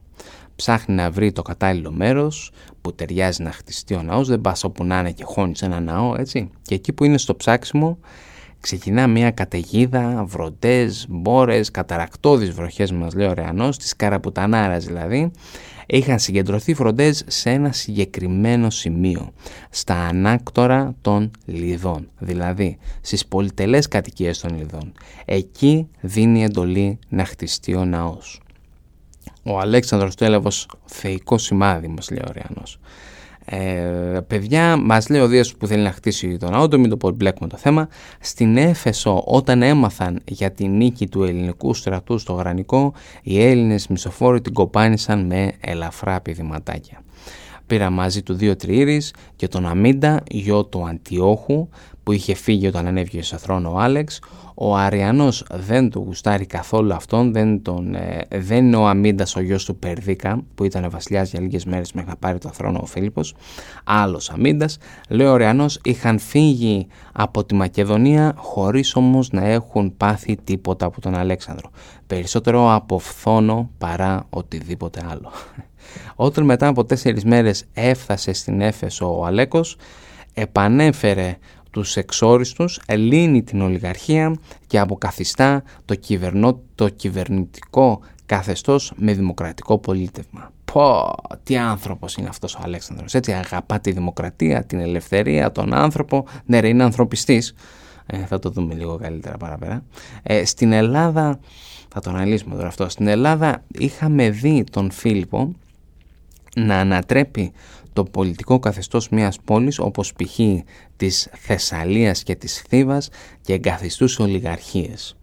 Ψάχνει 0.56 0.94
να 0.94 1.10
βρει 1.10 1.32
το 1.32 1.42
κατάλληλο 1.42 1.92
μέρος 1.92 2.50
που 2.80 2.94
ταιριάζει 2.94 3.42
να 3.42 3.52
χτιστεί 3.52 3.94
ο 3.94 4.02
ναός 4.02 4.28
δεν 4.28 4.40
πας 4.40 4.64
όπου 4.64 4.84
να 4.84 4.98
είναι 4.98 5.12
και 5.12 5.24
χώνεις 5.24 5.62
ένα 5.62 5.80
ναό 5.80 6.14
έτσι. 6.18 6.50
Και 6.62 6.74
εκεί 6.74 6.92
που 6.92 7.04
είναι 7.04 7.18
στο 7.18 7.36
ψάξιμο 7.36 7.98
ξεκινά 8.60 9.06
μια 9.06 9.30
καταιγίδα, 9.30 10.24
βροντές, 10.26 11.06
μπόρες, 11.08 11.70
καταρακτώδεις 11.70 12.50
βροχές 12.50 12.92
μας 12.92 13.14
λέει 13.14 13.26
ο 13.26 13.32
Ρεανός, 13.32 13.76
της 13.76 13.96
Καραπουτανάρας 13.96 14.84
δηλαδή, 14.84 15.30
είχαν 15.86 16.18
συγκεντρωθεί 16.18 16.74
φροντές 16.74 17.24
σε 17.26 17.50
ένα 17.50 17.72
συγκεκριμένο 17.72 18.70
σημείο, 18.70 19.32
στα 19.70 19.94
ανάκτορα 19.94 20.94
των 21.00 21.30
Λιδών, 21.44 22.08
δηλαδή 22.18 22.78
στις 23.00 23.26
πολυτελές 23.26 23.88
κατοικίες 23.88 24.38
των 24.38 24.56
Λιδών. 24.56 24.92
Εκεί 25.24 25.88
δίνει 26.00 26.44
εντολή 26.44 26.98
να 27.08 27.24
χτιστεί 27.24 27.74
ο 27.74 27.84
ναός. 27.84 28.40
Ο 29.42 29.58
Αλέξανδρος 29.58 30.14
Τέλεβος 30.14 30.68
θεϊκό 30.84 31.38
σημάδι 31.38 31.88
μας 31.88 32.10
λέει 32.10 32.22
ο 32.28 32.32
Ρεανός. 32.32 32.78
Ε, 33.52 34.20
παιδιά, 34.26 34.76
μας 34.76 35.08
λέει 35.08 35.20
ο 35.20 35.26
Δίας 35.26 35.54
που 35.56 35.66
θέλει 35.66 35.82
να 35.82 35.92
χτίσει 35.92 36.36
τον 36.36 36.50
ναό, 36.50 36.68
μην 36.78 36.98
το 36.98 37.12
μπλέκουμε 37.12 37.48
το 37.48 37.56
θέμα. 37.56 37.88
Στην 38.20 38.56
Έφεσο, 38.56 39.22
όταν 39.26 39.62
έμαθαν 39.62 40.20
για 40.24 40.50
τη 40.50 40.68
νίκη 40.68 41.08
του 41.08 41.22
ελληνικού 41.22 41.74
στρατού 41.74 42.18
στο 42.18 42.32
Γρανικό, 42.32 42.92
οι 43.22 43.42
Έλληνες 43.42 43.88
μισοφόροι 43.88 44.40
την 44.40 44.52
κοπάνισαν 44.52 45.26
με 45.26 45.52
ελαφρά 45.60 46.20
πηδηματάκια. 46.20 47.02
Πήρα 47.66 47.90
μαζί 47.90 48.22
του 48.22 48.34
δύο 48.34 48.56
τριήρεις 48.56 49.14
και 49.36 49.48
τον 49.48 49.66
Αμίντα, 49.66 50.22
γιο 50.30 50.64
του 50.64 50.86
Αντιόχου, 50.88 51.68
που 52.02 52.10
που 52.10 52.16
είχε 52.16 52.34
φύγει 52.34 52.66
όταν 52.66 52.86
ανέβηκε 52.86 53.22
σε 53.22 53.36
θρόνο 53.36 53.72
ο 53.72 53.78
Άλεξ. 53.78 54.20
Ο 54.62 54.76
Αριανός 54.76 55.44
δεν 55.50 55.90
του 55.90 56.02
γουστάρει 56.06 56.46
καθόλου 56.46 56.94
αυτόν, 56.94 57.32
δεν, 57.32 57.62
τον, 57.62 57.94
ε, 57.94 58.26
δεν 58.30 58.66
είναι 58.66 58.76
ο 58.76 58.86
Αμίντας 58.86 59.36
ο 59.36 59.40
γιος 59.40 59.64
του 59.64 59.76
Περδίκα 59.76 60.42
που 60.54 60.64
ήταν 60.64 60.90
βασιλιάς 60.90 61.30
για 61.30 61.40
λίγες 61.40 61.64
μέρες 61.64 61.92
μέχρι 61.92 62.10
να 62.10 62.16
πάρει 62.16 62.38
το 62.38 62.48
θρόνο 62.48 62.78
ο 62.82 62.86
Φίλιππος. 62.86 63.34
Άλλος 63.84 64.30
Αμίντας. 64.30 64.78
Λέει 65.08 65.26
ο 65.26 65.32
Αριανός 65.32 65.80
είχαν 65.84 66.18
φύγει 66.18 66.86
από 67.12 67.44
τη 67.44 67.54
Μακεδονία 67.54 68.32
χωρίς 68.36 68.94
όμως 68.94 69.30
να 69.30 69.46
έχουν 69.46 69.96
πάθει 69.96 70.36
τίποτα 70.44 70.86
από 70.86 71.00
τον 71.00 71.14
Αλέξανδρο. 71.14 71.70
Περισσότερο 72.06 72.74
από 72.74 72.98
φθόνο 72.98 73.70
παρά 73.78 74.26
οτιδήποτε 74.30 75.00
άλλο. 75.10 75.32
Όταν 76.26 76.44
μετά 76.44 76.66
από 76.66 76.84
τέσσερις 76.84 77.24
μέρες 77.24 77.64
έφτασε 77.72 78.32
στην 78.32 78.60
Έφεσο 78.60 79.18
ο 79.18 79.24
Αλέκος, 79.24 79.76
επανέφερε 80.34 81.38
τους 81.70 81.96
εξόριστους, 81.96 82.80
ελύνει 82.86 83.42
την 83.42 83.60
ολιγαρχία 83.60 84.34
και 84.66 84.78
αποκαθιστά 84.78 85.62
το, 85.84 85.94
κυβερνό, 85.94 86.60
το 86.74 86.88
κυβερνητικό 86.88 88.00
καθεστώς 88.26 88.92
με 88.96 89.12
δημοκρατικό 89.12 89.78
πολίτευμα. 89.78 90.52
Πω, 90.72 91.14
τι 91.42 91.56
άνθρωπος 91.56 92.14
είναι 92.14 92.28
αυτός 92.28 92.54
ο 92.54 92.58
Αλέξανδρος, 92.62 93.14
έτσι 93.14 93.32
αγαπά 93.32 93.80
τη 93.80 93.92
δημοκρατία, 93.92 94.64
την 94.64 94.80
ελευθερία, 94.80 95.52
τον 95.52 95.74
άνθρωπο, 95.74 96.26
ναι 96.46 96.60
ρε 96.60 96.68
είναι 96.68 96.82
ανθρωπιστής, 96.82 97.54
ε, 98.06 98.18
θα 98.18 98.38
το 98.38 98.50
δούμε 98.50 98.74
λίγο 98.74 98.96
καλύτερα 98.96 99.36
παραπέρα. 99.36 99.82
Ε, 100.22 100.44
στην 100.44 100.72
Ελλάδα, 100.72 101.38
θα 101.88 102.00
το 102.00 102.10
αναλύσουμε 102.10 102.54
τώρα 102.54 102.68
αυτό, 102.68 102.88
στην 102.88 103.06
Ελλάδα 103.06 103.64
είχαμε 103.68 104.30
δει 104.30 104.64
τον 104.70 104.90
Φίλιππο 104.90 105.54
να 106.56 106.76
ανατρέπει 106.76 107.52
το 107.92 108.04
πολιτικό 108.04 108.58
καθεστώς 108.58 109.08
μιας 109.08 109.38
πόλης 109.44 109.78
όπως 109.78 110.12
π.χ. 110.12 110.38
της 110.96 111.28
Θεσσαλίας 111.32 112.22
και 112.22 112.34
της 112.34 112.62
Θήβας 112.68 113.08
και 113.40 113.52
εγκαθιστούσε 113.52 114.22
ολιγαρχίες. 114.22 115.16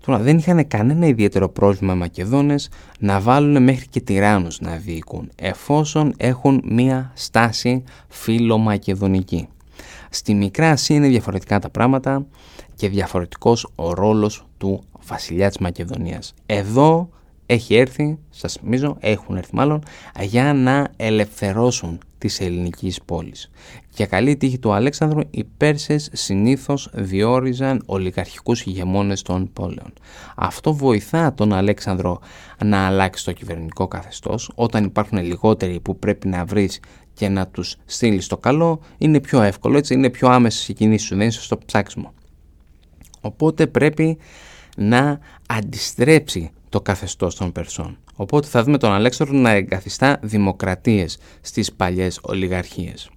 Τώρα 0.00 0.18
δεν 0.18 0.38
είχαν 0.38 0.68
κανένα 0.68 1.06
ιδιαίτερο 1.06 1.48
πρόβλημα 1.48 1.92
οι 1.92 1.96
Μακεδόνες 1.96 2.68
να 2.98 3.20
βάλουν 3.20 3.62
μέχρι 3.62 3.86
και 3.86 4.00
τυράννους 4.00 4.60
να 4.60 4.76
διοικούν 4.76 5.30
εφόσον 5.36 6.14
έχουν 6.16 6.62
μία 6.64 7.12
στάση 7.14 7.82
φιλομακεδονική. 8.08 9.48
Στη 10.10 10.34
Μικρά 10.34 10.70
Ασία 10.70 10.96
είναι 10.96 11.08
διαφορετικά 11.08 11.58
τα 11.58 11.70
πράγματα 11.70 12.26
και 12.74 12.88
διαφορετικός 12.88 13.68
ο 13.74 13.92
ρόλος 13.92 14.46
του 14.58 14.84
βασιλιά 15.06 15.48
της 15.48 15.58
Μακεδονίας. 15.58 16.34
Εδώ 16.46 17.08
έχει 17.50 17.74
έρθει, 17.74 18.18
σας 18.30 18.52
θυμίζω, 18.52 18.96
έχουν 19.00 19.36
έρθει 19.36 19.54
μάλλον, 19.54 19.82
για 20.20 20.52
να 20.52 20.88
ελευθερώσουν 20.96 22.00
τις 22.18 22.40
ελληνικής 22.40 23.02
πόλεις. 23.02 23.50
Για 23.94 24.06
καλή 24.06 24.36
τύχη 24.36 24.58
του 24.58 24.72
Αλέξανδρου, 24.72 25.20
οι 25.30 25.44
Πέρσες 25.56 26.08
συνήθως 26.12 26.90
διόριζαν 26.92 27.82
ολιγαρχικούς 27.86 28.62
ηγεμόνες 28.62 29.22
των 29.22 29.52
πόλεων. 29.52 29.92
Αυτό 30.36 30.74
βοηθά 30.74 31.34
τον 31.34 31.52
Αλέξανδρο 31.52 32.20
να 32.64 32.86
αλλάξει 32.86 33.24
το 33.24 33.32
κυβερνητικό 33.32 33.88
καθεστώς. 33.88 34.50
Όταν 34.54 34.84
υπάρχουν 34.84 35.18
λιγότεροι 35.18 35.80
που 35.80 35.98
πρέπει 35.98 36.28
να 36.28 36.44
βρεις 36.44 36.80
και 37.14 37.28
να 37.28 37.46
τους 37.46 37.76
στείλεις 37.84 38.26
το 38.26 38.36
καλό, 38.36 38.80
είναι 38.98 39.20
πιο 39.20 39.42
εύκολο, 39.42 39.76
έτσι 39.76 39.94
είναι 39.94 40.10
πιο 40.10 40.28
άμεσες 40.28 40.68
οι 40.68 40.72
κινήσεις 40.72 41.06
σου, 41.06 41.16
δεν 41.16 41.26
είσαι 41.26 41.42
στο 41.42 41.58
ψάξιμο. 41.66 42.12
Οπότε 43.20 43.66
πρέπει 43.66 44.18
να 44.76 45.18
αντιστρέψει 45.46 46.50
το 46.68 46.80
καθεστώς 46.80 47.34
των 47.34 47.52
Περσών. 47.52 47.98
Οπότε 48.16 48.46
θα 48.46 48.62
δούμε 48.64 48.78
τον 48.78 48.92
Αλέξανδρο 48.92 49.36
να 49.36 49.50
εγκαθιστά 49.50 50.18
δημοκρατίες 50.22 51.18
στις 51.40 51.72
παλιές 51.72 52.18
ολιγαρχίες. 52.22 53.10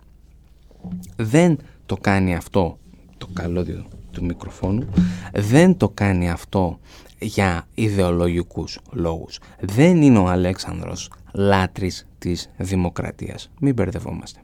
Δεν 1.15 1.57
το 1.85 1.97
κάνει 2.01 2.35
αυτό 2.35 2.77
το 3.17 3.27
καλώδιο 3.33 3.85
του 4.11 4.25
μικροφόνου, 4.25 4.89
δεν 5.33 5.77
το 5.77 5.89
κάνει 5.89 6.29
αυτό 6.29 6.79
για 7.19 7.67
ιδεολογικούς 7.73 8.79
λόγους. 8.91 9.39
Δεν 9.59 10.01
είναι 10.01 10.17
ο 10.17 10.27
Αλέξανδρος 10.27 11.11
λάτρης 11.33 12.07
της 12.17 12.49
δημοκρατίας. 12.57 13.51
Μην 13.59 13.73
μπερδευόμαστε. 13.73 14.39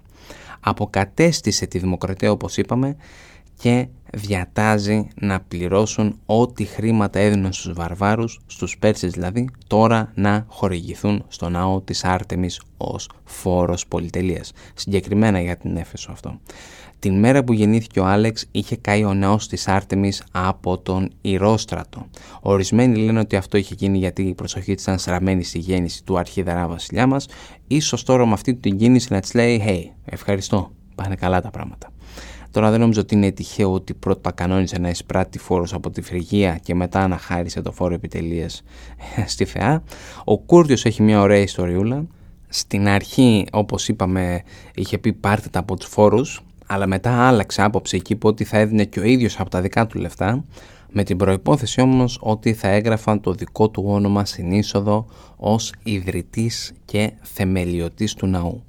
Αποκατέστησε 0.60 1.66
τη 1.66 1.80
δημοκρατία 1.80 2.32
όπως 2.32 2.58
είπαμε 2.58 2.96
και 3.58 3.88
διατάζει 4.14 5.08
να 5.16 5.40
πληρώσουν 5.40 6.20
ό,τι 6.26 6.66
χρήματα 6.66 7.20
έδιναν 7.20 7.54
στους 7.54 7.74
βαρβάρους, 7.74 8.40
στους 8.46 8.78
Πέρσες 8.78 9.12
δηλαδή, 9.12 9.50
τώρα 9.68 10.12
να 10.16 10.46
χορηγηθούν 10.48 11.24
στο 11.28 11.50
ναό 11.50 11.82
της 11.82 12.04
Άρτεμις 12.04 12.62
ως 12.78 13.10
φόρος 13.24 13.88
πολυτελείας. 13.88 14.52
Συγκεκριμένα 14.74 15.42
για 15.42 15.58
την 15.58 15.78
Έφεσο 15.78 16.12
αυτό. 16.12 16.40
Την 17.00 17.20
μέρα 17.20 17.44
που 17.44 17.54
γεννήθηκε 17.54 18.00
ο 18.00 18.06
Άλεξ 18.06 18.46
είχε 18.52 18.76
καεί 18.76 19.04
ο 19.04 19.14
ναός 19.14 19.48
της 19.48 19.68
Άρτεμις 19.68 20.24
από 20.32 20.78
τον 20.78 21.10
Ηρόστρατο. 21.22 22.06
Ορισμένοι 22.42 22.98
λένε 22.98 23.20
ότι 23.20 23.36
αυτό 23.36 23.58
είχε 23.58 23.76
γίνει 23.78 23.98
γιατί 23.98 24.22
η 24.22 24.34
προσοχή 24.34 24.76
της 24.76 24.84
ήταν 24.84 24.98
στραμμένη 24.98 25.44
στη 25.44 25.60
γέννηση 25.60 26.04
του 26.04 26.18
αρχιδερά 26.18 26.68
βασιλιά 26.68 27.08
μας. 27.08 27.28
Ίσως 27.68 28.04
τώρα 28.04 28.26
με 28.26 28.34
αυτή 28.34 28.56
την 28.56 28.78
κίνηση 28.78 29.14
να 29.14 29.20
της 29.20 29.34
λέει 29.34 29.64
«Hey, 29.68 29.82
ευχαριστώ, 30.06 30.72
πάνε 30.96 31.16
καλά 31.16 31.42
τα 31.42 31.50
πράγματα». 31.50 31.92
Τώρα 32.58 32.70
δεν 32.70 32.80
νομίζω 32.80 33.02
ότι 33.02 33.16
είναι 33.16 33.32
τυχαίο 33.32 33.74
ότι 33.74 33.94
πρώτα 33.94 34.32
κανόνισε 34.32 34.78
να 34.78 34.90
εισπράττει 34.90 35.40
φόρος 35.40 35.74
από 35.74 35.90
τη 35.90 36.02
Φρυγία 36.02 36.60
και 36.64 36.76
μετά 36.76 37.00
αναχάρισε 37.00 37.62
το 37.62 37.72
φόρο 37.72 37.94
επιτελείας 37.94 38.64
στη 39.34 39.46
Θεά. 39.46 39.84
Ο 40.24 40.38
Κούρδιος 40.38 40.86
έχει 40.86 41.02
μια 41.02 41.22
ωραία 41.22 41.38
ιστοριούλα. 41.38 42.08
Στην 42.48 42.88
αρχή, 42.88 43.46
όπως 43.52 43.88
είπαμε, 43.88 44.44
είχε 44.76 44.98
πει 44.98 45.14
πάρτε 45.14 45.50
τα 45.50 45.60
από 45.60 45.76
τους 45.76 45.88
φόρους, 45.88 46.42
αλλά 46.66 46.88
μετά 46.88 47.28
άλλαξε 47.28 47.62
άποψη 47.62 47.96
εκεί 47.96 48.16
που 48.16 48.28
ότι 48.28 48.44
θα 48.44 48.58
έδινε 48.58 48.84
και 48.86 49.00
ο 49.00 49.04
ίδιος 49.04 49.40
από 49.40 49.50
τα 49.50 49.62
δικά 49.62 49.88
του 49.88 50.00
λεφτά, 50.00 50.44
με 50.92 51.04
την 51.04 51.18
προϋπόθεση 51.18 51.82
όμως 51.82 52.20
ότι 52.22 52.54
θα 52.54 52.68
έγραφαν 52.68 53.22
το 53.22 53.34
δικό 53.34 53.70
του 53.70 53.84
όνομα 53.88 54.26
στην 54.26 54.52
είσοδο 54.52 55.06
ως 55.38 55.74
ιδρυτής 55.84 56.74
και 56.86 57.12
θεμελιωτής 57.22 58.14
του 58.14 58.28
ναού. 58.28 58.64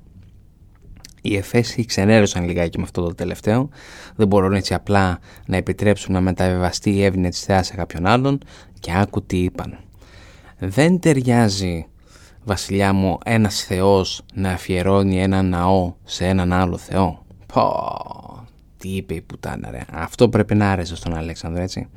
Οι 1.31 1.37
Εφέσοι 1.37 1.85
ξενέρωσαν 1.85 2.45
λιγάκι 2.45 2.79
με 2.79 2.85
αυτό 2.85 3.03
το 3.03 3.15
τελευταίο. 3.15 3.69
Δεν 4.17 4.27
μπορούν 4.27 4.53
έτσι 4.53 4.75
απλά 4.75 5.19
να 5.47 5.57
επιτρέψουν 5.57 6.13
να 6.13 6.21
μεταβεβαστεί 6.21 6.91
η 6.91 7.05
έβνη 7.05 7.29
της 7.29 7.41
θεάς 7.41 7.67
σε 7.67 7.75
κάποιον 7.75 8.07
άλλον 8.07 8.39
και 8.81 8.93
άκου 8.95 9.23
τι 9.23 9.43
είπαν. 9.43 9.79
Δεν 10.59 11.01
ταιριάζει, 11.01 11.87
βασιλιά 12.45 12.93
μου, 12.93 13.19
ένας 13.25 13.65
θεός 13.65 14.23
να 14.35 14.51
αφιερώνει 14.51 15.23
ένα 15.23 15.43
ναό 15.43 15.95
σε 16.05 16.27
έναν 16.27 16.53
άλλο 16.53 16.77
θεό. 16.77 17.25
Πω, 17.53 18.47
τι 18.77 18.89
είπε 18.89 19.15
η 19.15 19.21
πουτάνα 19.21 19.71
ρε. 19.71 19.85
Αυτό 19.93 20.29
πρέπει 20.29 20.55
να 20.55 20.71
άρεσε 20.71 20.97
στον 20.97 21.17
Αλέξανδρο 21.17 21.63
έτσι. 21.63 21.89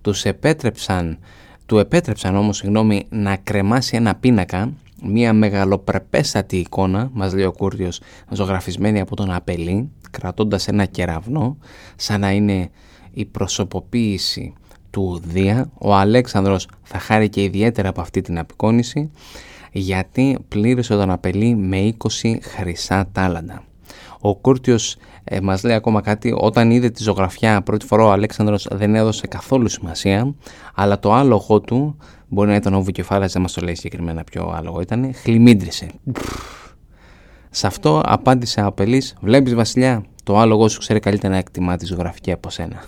Τους 0.00 0.24
επέτρεψαν, 0.24 1.18
του 1.66 1.78
επέτρεψαν 1.78 2.36
όμως 2.36 2.56
συγγνώμη, 2.56 3.06
να 3.08 3.36
κρεμάσει 3.36 3.96
ένα 3.96 4.14
πίνακα 4.14 4.72
μία 5.02 5.32
μεγαλοπρεπέστατη 5.32 6.56
εικόνα, 6.56 7.10
μας 7.12 7.34
λέει 7.34 7.44
ο 7.44 7.52
Κούρδιος, 7.52 8.00
ζωγραφισμένη 8.30 9.00
από 9.00 9.16
τον 9.16 9.30
Απελή, 9.30 9.90
κρατώντας 10.10 10.68
ένα 10.68 10.84
κεραυνό, 10.84 11.56
σαν 11.96 12.20
να 12.20 12.32
είναι 12.32 12.70
η 13.12 13.24
προσωποποίηση 13.24 14.52
του 14.90 15.20
Δία. 15.24 15.70
Ο 15.78 15.94
Αλέξανδρος 15.94 16.68
θα 16.82 16.98
χάρει 16.98 17.28
και 17.28 17.42
ιδιαίτερα 17.42 17.88
από 17.88 18.00
αυτή 18.00 18.20
την 18.20 18.38
απεικόνηση, 18.38 19.10
γιατί 19.72 20.38
πλήρωσε 20.48 20.94
τον 20.94 21.10
Απελή 21.10 21.54
με 21.54 21.94
20 22.22 22.38
χρυσά 22.42 23.08
τάλαντα. 23.12 23.62
Ο 24.28 24.34
Κούρτιος 24.34 24.96
ε, 25.24 25.40
μας 25.40 25.62
λέει 25.62 25.76
ακόμα 25.76 26.00
κάτι, 26.00 26.34
όταν 26.36 26.70
είδε 26.70 26.90
τη 26.90 27.02
ζωγραφιά 27.02 27.62
πρώτη 27.62 27.86
φορά 27.86 28.04
ο 28.04 28.10
Αλέξανδρος 28.10 28.68
δεν 28.70 28.94
έδωσε 28.94 29.26
καθόλου 29.26 29.68
σημασία, 29.68 30.34
αλλά 30.74 30.98
το 30.98 31.12
άλογο 31.12 31.60
του 31.60 31.96
Μπορεί 32.28 32.48
να 32.48 32.54
ήταν 32.54 32.74
ο 32.74 32.82
Βουκεφάλας, 32.82 33.32
δεν 33.32 33.42
μας 33.42 33.52
το 33.52 33.60
λέει 33.60 33.74
συγκεκριμένα 33.74 34.24
ποιο 34.24 34.52
άλογο 34.56 34.80
ήταν. 34.80 35.14
Χλιμίντρισε. 35.14 35.90
Σε 37.50 37.66
αυτό 37.66 38.02
απάντησε 38.04 38.60
ο 38.60 38.66
Απελής, 38.66 39.16
βλέπεις 39.20 39.54
βασιλιά, 39.54 40.04
το 40.24 40.38
άλογο 40.38 40.68
σου 40.68 40.78
ξέρει 40.78 41.00
καλύτερα 41.00 41.32
να 41.32 41.38
εκτιμά 41.38 41.76
τη 41.76 41.86
ζωγραφική 41.86 42.32
από 42.32 42.50
σένα. 42.50 42.82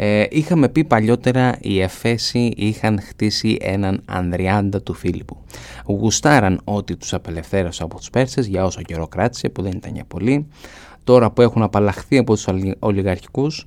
Ε, 0.00 0.26
είχαμε 0.30 0.68
πει 0.68 0.84
παλιότερα 0.84 1.56
οι 1.60 1.80
Εφέσοι 1.80 2.52
είχαν 2.56 3.00
χτίσει 3.02 3.56
έναν 3.60 4.02
Ανδριάντα 4.04 4.82
του 4.82 4.94
Φίλιππου. 4.94 5.36
Γουστάραν 5.86 6.60
ότι 6.64 6.96
τους 6.96 7.14
απελευθέρωσε 7.14 7.82
από 7.82 7.96
τους 7.96 8.10
Πέρσες 8.10 8.46
για 8.46 8.64
όσο 8.64 8.82
καιρό 8.82 9.08
κράτησε 9.08 9.48
που 9.48 9.62
δεν 9.62 9.72
ήταν 9.72 9.94
για 9.94 10.04
πολύ. 10.04 10.46
Τώρα 11.04 11.30
που 11.30 11.42
έχουν 11.42 11.62
απαλλαχθεί 11.62 12.18
από 12.18 12.34
τους 12.34 12.46
ολιγαρχικούς 12.78 13.66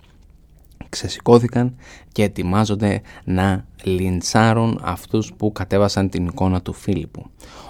ξεσηκώθηκαν 0.90 1.76
και 2.12 2.24
ετοιμάζονται 2.24 3.02
να 3.24 3.66
λιντσάρουν 3.84 4.80
αυτούς 4.84 5.34
που 5.38 5.52
κατέβασαν 5.52 6.10
την 6.10 6.26
εικόνα 6.26 6.62
του 6.62 6.74
Φίλιππου. 6.74 7.26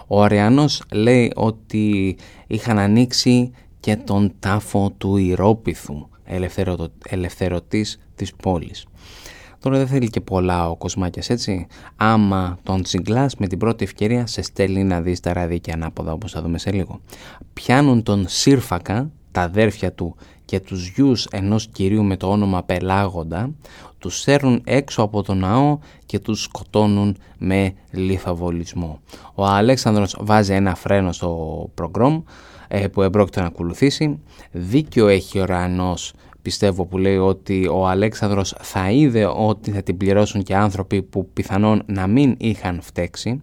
Ο 0.08 0.24
Αριανός 0.24 0.84
λέει 0.92 1.32
ότι 1.36 2.18
είχαν 2.48 2.80
ανοίξει 2.80 3.52
και 3.80 3.96
τον 3.96 4.34
τάφο 4.40 4.92
του 4.98 5.18
Ηρόπιθου, 5.18 6.10
ελευθερωτο, 6.24 6.88
ελευθερωτής 7.08 8.00
της 8.22 8.34
πόλης. 8.34 8.86
Τώρα 9.60 9.78
δεν 9.78 9.88
θέλει 9.88 10.10
και 10.10 10.22
πολλά 10.22 10.70
ο 10.70 10.76
Κοσμάκιας 10.76 11.30
έτσι. 11.30 11.68
Άμα 11.96 12.58
τον 12.64 12.84
τσιγκλάς 12.84 13.36
με 13.36 13.48
την 13.48 13.58
πρώτη 13.58 13.84
ευκαιρία 13.84 14.28
σε 14.28 14.42
στέλνει 14.42 14.84
να 14.84 15.02
δεις 15.02 15.20
τα 15.20 15.34
ραδίκια 15.34 15.74
ανάποδα 15.74 16.12
όπως 16.12 16.32
θα 16.32 16.42
δούμε 16.42 16.58
σε 16.58 16.72
λίγο. 16.72 17.00
Πιάνουν 17.54 18.04
τον 18.04 18.26
Σύρφακα 18.28 19.10
τα 19.32 19.42
αδέρφια 19.42 19.94
του 19.94 20.16
και 20.46 20.60
τους 20.60 20.88
γιους 20.88 21.26
ενός 21.26 21.68
κυρίου 21.68 22.04
με 22.04 22.18
το 22.18 22.30
όνομα 22.30 22.64
Πελάγοντα, 22.64 23.50
τους 23.98 24.20
σέρνουν 24.20 24.62
έξω 24.64 25.02
από 25.02 25.24
το 25.24 25.34
ναό 25.34 25.80
και 26.06 26.20
τους 26.20 26.42
σκοτώνουν 26.42 27.18
με 27.38 27.74
λιθοβολισμό. 27.92 29.00
Ο 29.36 29.46
Αλέξανδρος 29.46 30.18
βάζει 30.20 30.54
ένα 30.54 30.76
φρένο 30.76 31.12
στο 31.12 31.70
προγκρόμ 31.74 32.16
ε, 32.16 32.22
που 32.92 33.02
εμπρόκειται 33.02 33.40
να 33.40 33.48
ακολουθήσει. 33.48 34.20
Δίκιο 34.52 35.08
έχει 35.08 35.40
ο 35.40 35.46
Ρανός 35.46 36.14
πιστεύω 36.42 36.86
που 36.86 36.98
λέει 36.98 37.18
ότι 37.18 37.68
ο 37.68 37.88
Αλέξανδρος 37.88 38.56
θα 38.62 38.92
είδε 38.92 39.26
ότι 39.26 39.72
θα 39.72 39.84
την 39.84 39.98
πληρώσουν 39.98 40.44
και 40.44 40.56
άνθρωποι 40.56 41.02
που 41.02 41.30
πιθανόν 41.34 41.84
να 41.86 42.08
μην 42.08 42.36
είχαν 42.38 42.82
φταίξει 42.82 43.42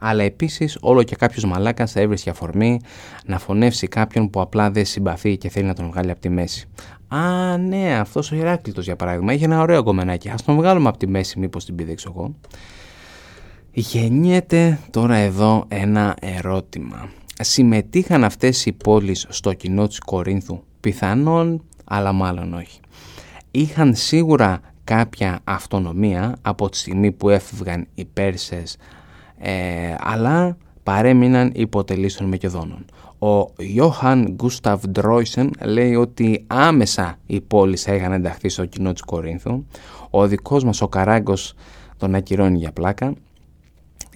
αλλά 0.00 0.22
επίσης 0.22 0.78
όλο 0.80 1.02
και 1.02 1.16
κάποιος 1.16 1.44
μαλάκας 1.44 1.92
θα 1.92 2.00
έβρισκε 2.00 2.30
αφορμή 2.30 2.80
να 3.24 3.38
φωνεύσει 3.38 3.86
κάποιον 3.86 4.30
που 4.30 4.40
απλά 4.40 4.70
δεν 4.70 4.84
συμπαθεί 4.84 5.36
και 5.36 5.48
θέλει 5.48 5.66
να 5.66 5.74
τον 5.74 5.90
βγάλει 5.90 6.10
από 6.10 6.20
τη 6.20 6.28
μέση. 6.28 6.68
Α, 7.08 7.56
ναι, 7.56 7.94
αυτός 7.98 8.32
ο 8.32 8.36
Ηράκλειτος 8.36 8.84
για 8.84 8.96
παράδειγμα 8.96 9.32
είχε 9.32 9.44
ένα 9.44 9.60
ωραίο 9.60 9.82
κομμενάκι, 9.82 10.28
ας 10.28 10.42
τον 10.42 10.56
βγάλουμε 10.56 10.88
από 10.88 10.98
τη 10.98 11.06
μέση 11.06 11.38
μήπως 11.38 11.64
την 11.64 11.74
πηδήξω 11.74 12.12
εγώ. 12.14 12.34
Γεννιέται 13.72 14.78
τώρα 14.90 15.16
εδώ 15.16 15.64
ένα 15.68 16.16
ερώτημα. 16.20 17.08
Συμμετείχαν 17.42 18.24
αυτές 18.24 18.66
οι 18.66 18.72
πόλεις 18.72 19.26
στο 19.28 19.52
κοινό 19.52 19.86
της 19.86 19.98
Κορίνθου, 19.98 20.62
πιθανόν 20.80 21.62
αλλά 21.84 22.12
μάλλον 22.12 22.54
όχι. 22.54 22.80
Είχαν 23.50 23.94
σίγουρα 23.94 24.60
κάποια 24.84 25.40
αυτονομία 25.44 26.36
από 26.42 26.68
τη 26.68 26.76
στιγμή 26.76 27.12
που 27.12 27.28
έφευγαν 27.28 27.86
οι 27.94 28.04
Πέρσες 28.04 28.76
ε, 29.38 29.94
αλλά 29.98 30.56
παρέμειναν 30.82 31.50
υποτελείς 31.54 32.16
των 32.16 32.26
Μεκεδόνων. 32.26 32.84
Ο 33.18 33.52
Ιωχάν 33.56 34.32
Γκούσταβ 34.32 34.84
Ντρόισεν 34.84 35.50
λέει 35.64 35.94
ότι 35.94 36.44
άμεσα 36.46 37.18
οι 37.26 37.40
πόλεις 37.40 37.86
είχαν 37.86 38.12
ενταχθεί 38.12 38.48
στο 38.48 38.64
κοινό 38.64 38.92
της 38.92 39.02
Κορίνθου. 39.02 39.64
Ο 40.10 40.26
δικός 40.26 40.64
μας 40.64 40.80
ο 40.80 40.88
Καράγκος 40.88 41.54
τον 41.96 42.14
ακυρώνει 42.14 42.58
για 42.58 42.72
πλάκα 42.72 43.14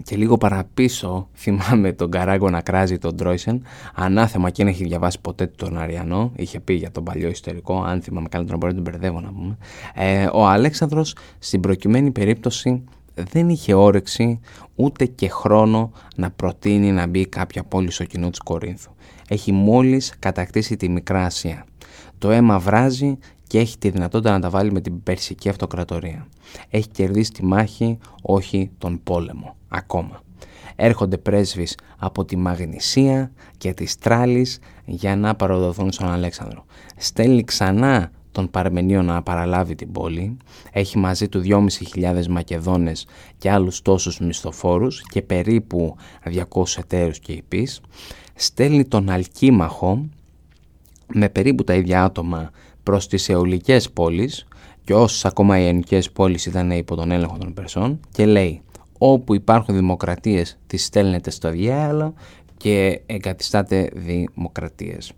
και 0.03 0.17
λίγο 0.17 0.37
παραπίσω 0.37 1.29
θυμάμαι 1.35 1.93
τον 1.93 2.11
Καράγκο 2.11 2.51
να 2.51 2.61
κράζει 2.61 2.99
τον 2.99 3.15
Ντρόισεν 3.15 3.63
ανάθεμα 3.95 4.51
και 4.51 4.65
δεν 4.65 4.73
έχει 4.73 4.85
διαβάσει 4.85 5.21
ποτέ 5.21 5.47
τον 5.47 5.79
Αριανό 5.79 6.33
είχε 6.37 6.61
πει 6.61 6.75
για 6.75 6.91
τον 6.91 7.05
παλιό 7.05 7.29
ιστορικό 7.29 7.83
αν 7.83 8.03
θυμάμαι 8.03 8.29
καλά 8.29 8.45
τον 8.45 8.59
μπορεί 8.59 8.75
να 8.75 8.83
τον 8.83 8.93
μπερδεύω 8.93 9.21
να 9.21 9.33
πούμε 9.33 9.57
ε, 9.95 10.29
ο 10.33 10.47
Αλέξανδρος 10.47 11.17
στην 11.39 11.61
προκειμένη 11.61 12.11
περίπτωση 12.11 12.85
δεν 13.15 13.49
είχε 13.49 13.75
όρεξη 13.75 14.41
ούτε 14.75 15.05
και 15.05 15.29
χρόνο 15.29 15.93
να 16.17 16.31
προτείνει 16.31 16.93
να 16.93 17.07
μπει 17.07 17.27
κάποια 17.27 17.65
πόλη 17.65 17.91
στο 17.91 18.05
κοινό 18.05 18.31
της 18.31 18.39
Κορίνθου. 18.39 18.93
Έχει 19.29 19.53
μόλις 19.53 20.15
κατακτήσει 20.19 20.77
τη 20.77 20.89
Μικρά 20.89 21.25
Ασία. 21.25 21.65
Το 22.19 22.31
αίμα 22.31 22.59
βράζει 22.59 23.19
και 23.47 23.59
έχει 23.59 23.79
τη 23.79 23.91
δυνατότητα 23.91 24.33
να 24.33 24.41
τα 24.41 24.51
βάλει 24.51 24.73
με 24.73 24.81
την 24.81 25.03
Περσική 25.03 25.49
Αυτοκρατορία. 25.49 26.27
Έχει 26.71 26.89
κερδίσει 26.89 27.33
τη 27.33 27.45
μάχη, 27.45 27.99
όχι 28.23 28.71
τον 28.79 29.01
πόλεμο, 29.03 29.57
ακόμα. 29.69 30.23
Έρχονται 30.77 31.19
πρέσβεις 31.19 31.79
από 31.99 32.25
τη 32.25 32.37
Μαγνησία 32.37 33.33
και 33.59 33.73
της 33.73 33.99
Τράλης 33.99 34.59
για 34.85 35.17
να 35.17 35.35
παροδοθούν 35.35 35.93
στον 35.93 36.09
Αλέξανδρο. 36.09 36.65
Στέλνει 36.97 37.45
ξανά 37.45 38.11
τον 38.33 38.51
Παρμενείο 38.51 39.03
να 39.03 39.23
παραλάβει 39.23 39.75
την 39.75 39.93
πόλη, 39.93 40.37
έχει 40.73 40.99
μαζί 40.99 41.29
του 41.29 41.43
2.500 41.45 42.27
Μακεδόνες 42.27 43.07
και 43.39 43.51
άλλους 43.51 43.83
τόσους 43.83 44.19
μισθοφόρους 44.19 45.03
και 45.03 45.23
περίπου 45.23 45.97
200 46.25 46.63
εταίρους 46.77 47.19
και 47.19 47.33
υπείς, 47.33 47.81
στέλνει 48.35 48.85
τον 48.85 49.11
Αλκίμαχο 49.11 50.09
με 51.15 51.29
περίπου 51.29 51.65
τα 51.65 51.75
ίδια 51.75 52.05
άτομα 52.05 52.51
προς 52.85 53.07
τις 53.07 53.29
αιωλικές 53.29 53.91
πόλεις 53.91 54.47
και 54.85 54.95
όσες 54.95 55.25
ακόμα 55.25 55.59
οι 55.59 55.67
ελληνικές 55.67 56.11
πόλεις 56.11 56.47
ήταν 56.47 56.71
υπό 56.71 56.95
τον 56.95 57.11
έλεγχο 57.11 57.39
των 57.39 57.55
Περσών 57.55 58.01
και 58.13 58.27
λέει 58.27 58.63
όπου 58.99 59.35
υπάρχουν 59.35 59.75
δημοκρατίες 59.75 60.59
τις 60.67 60.85
στέλνετε 60.85 61.31
στο 61.31 61.51
διάλογο 61.51 62.15
και 62.57 63.01
εγκατιστάτε 63.07 63.91
δημοκρατίες. 63.95 65.13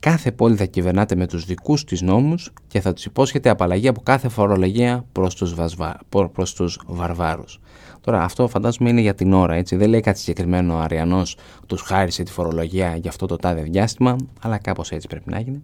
Κάθε 0.00 0.32
πόλη 0.32 0.56
θα 0.56 0.64
κυβερνάται 0.64 1.14
με 1.14 1.26
τους 1.26 1.44
δικούς 1.44 1.84
της 1.84 2.02
νόμους 2.02 2.52
και 2.68 2.80
θα 2.80 2.92
τους 2.92 3.04
υπόσχεται 3.04 3.48
απαλλαγή 3.48 3.88
από 3.88 4.00
κάθε 4.00 4.28
φορολογία 4.28 5.04
προς 5.12 5.34
τους, 5.34 5.54
βασβα... 5.54 5.98
προς 6.32 6.54
τους 6.54 6.80
βαρβάρους. 6.86 7.60
Τώρα 8.00 8.22
αυτό 8.22 8.48
φαντάζομαι 8.48 8.88
είναι 8.88 9.00
για 9.00 9.14
την 9.14 9.32
ώρα 9.32 9.54
έτσι, 9.54 9.76
δεν 9.76 9.88
λέει 9.88 10.00
κάτι 10.00 10.18
συγκεκριμένο 10.18 10.74
ο 10.74 10.78
Αριανός 10.78 11.36
τους 11.66 11.80
χάρισε 11.80 12.22
τη 12.22 12.30
φορολογία 12.32 12.96
για 12.96 13.10
αυτό 13.10 13.26
το 13.26 13.36
τάδε 13.36 13.62
διάστημα, 13.62 14.16
αλλά 14.40 14.58
κάπως 14.58 14.90
έτσι 14.90 15.08
πρέπει 15.08 15.30
να 15.30 15.40
γίνει. 15.40 15.62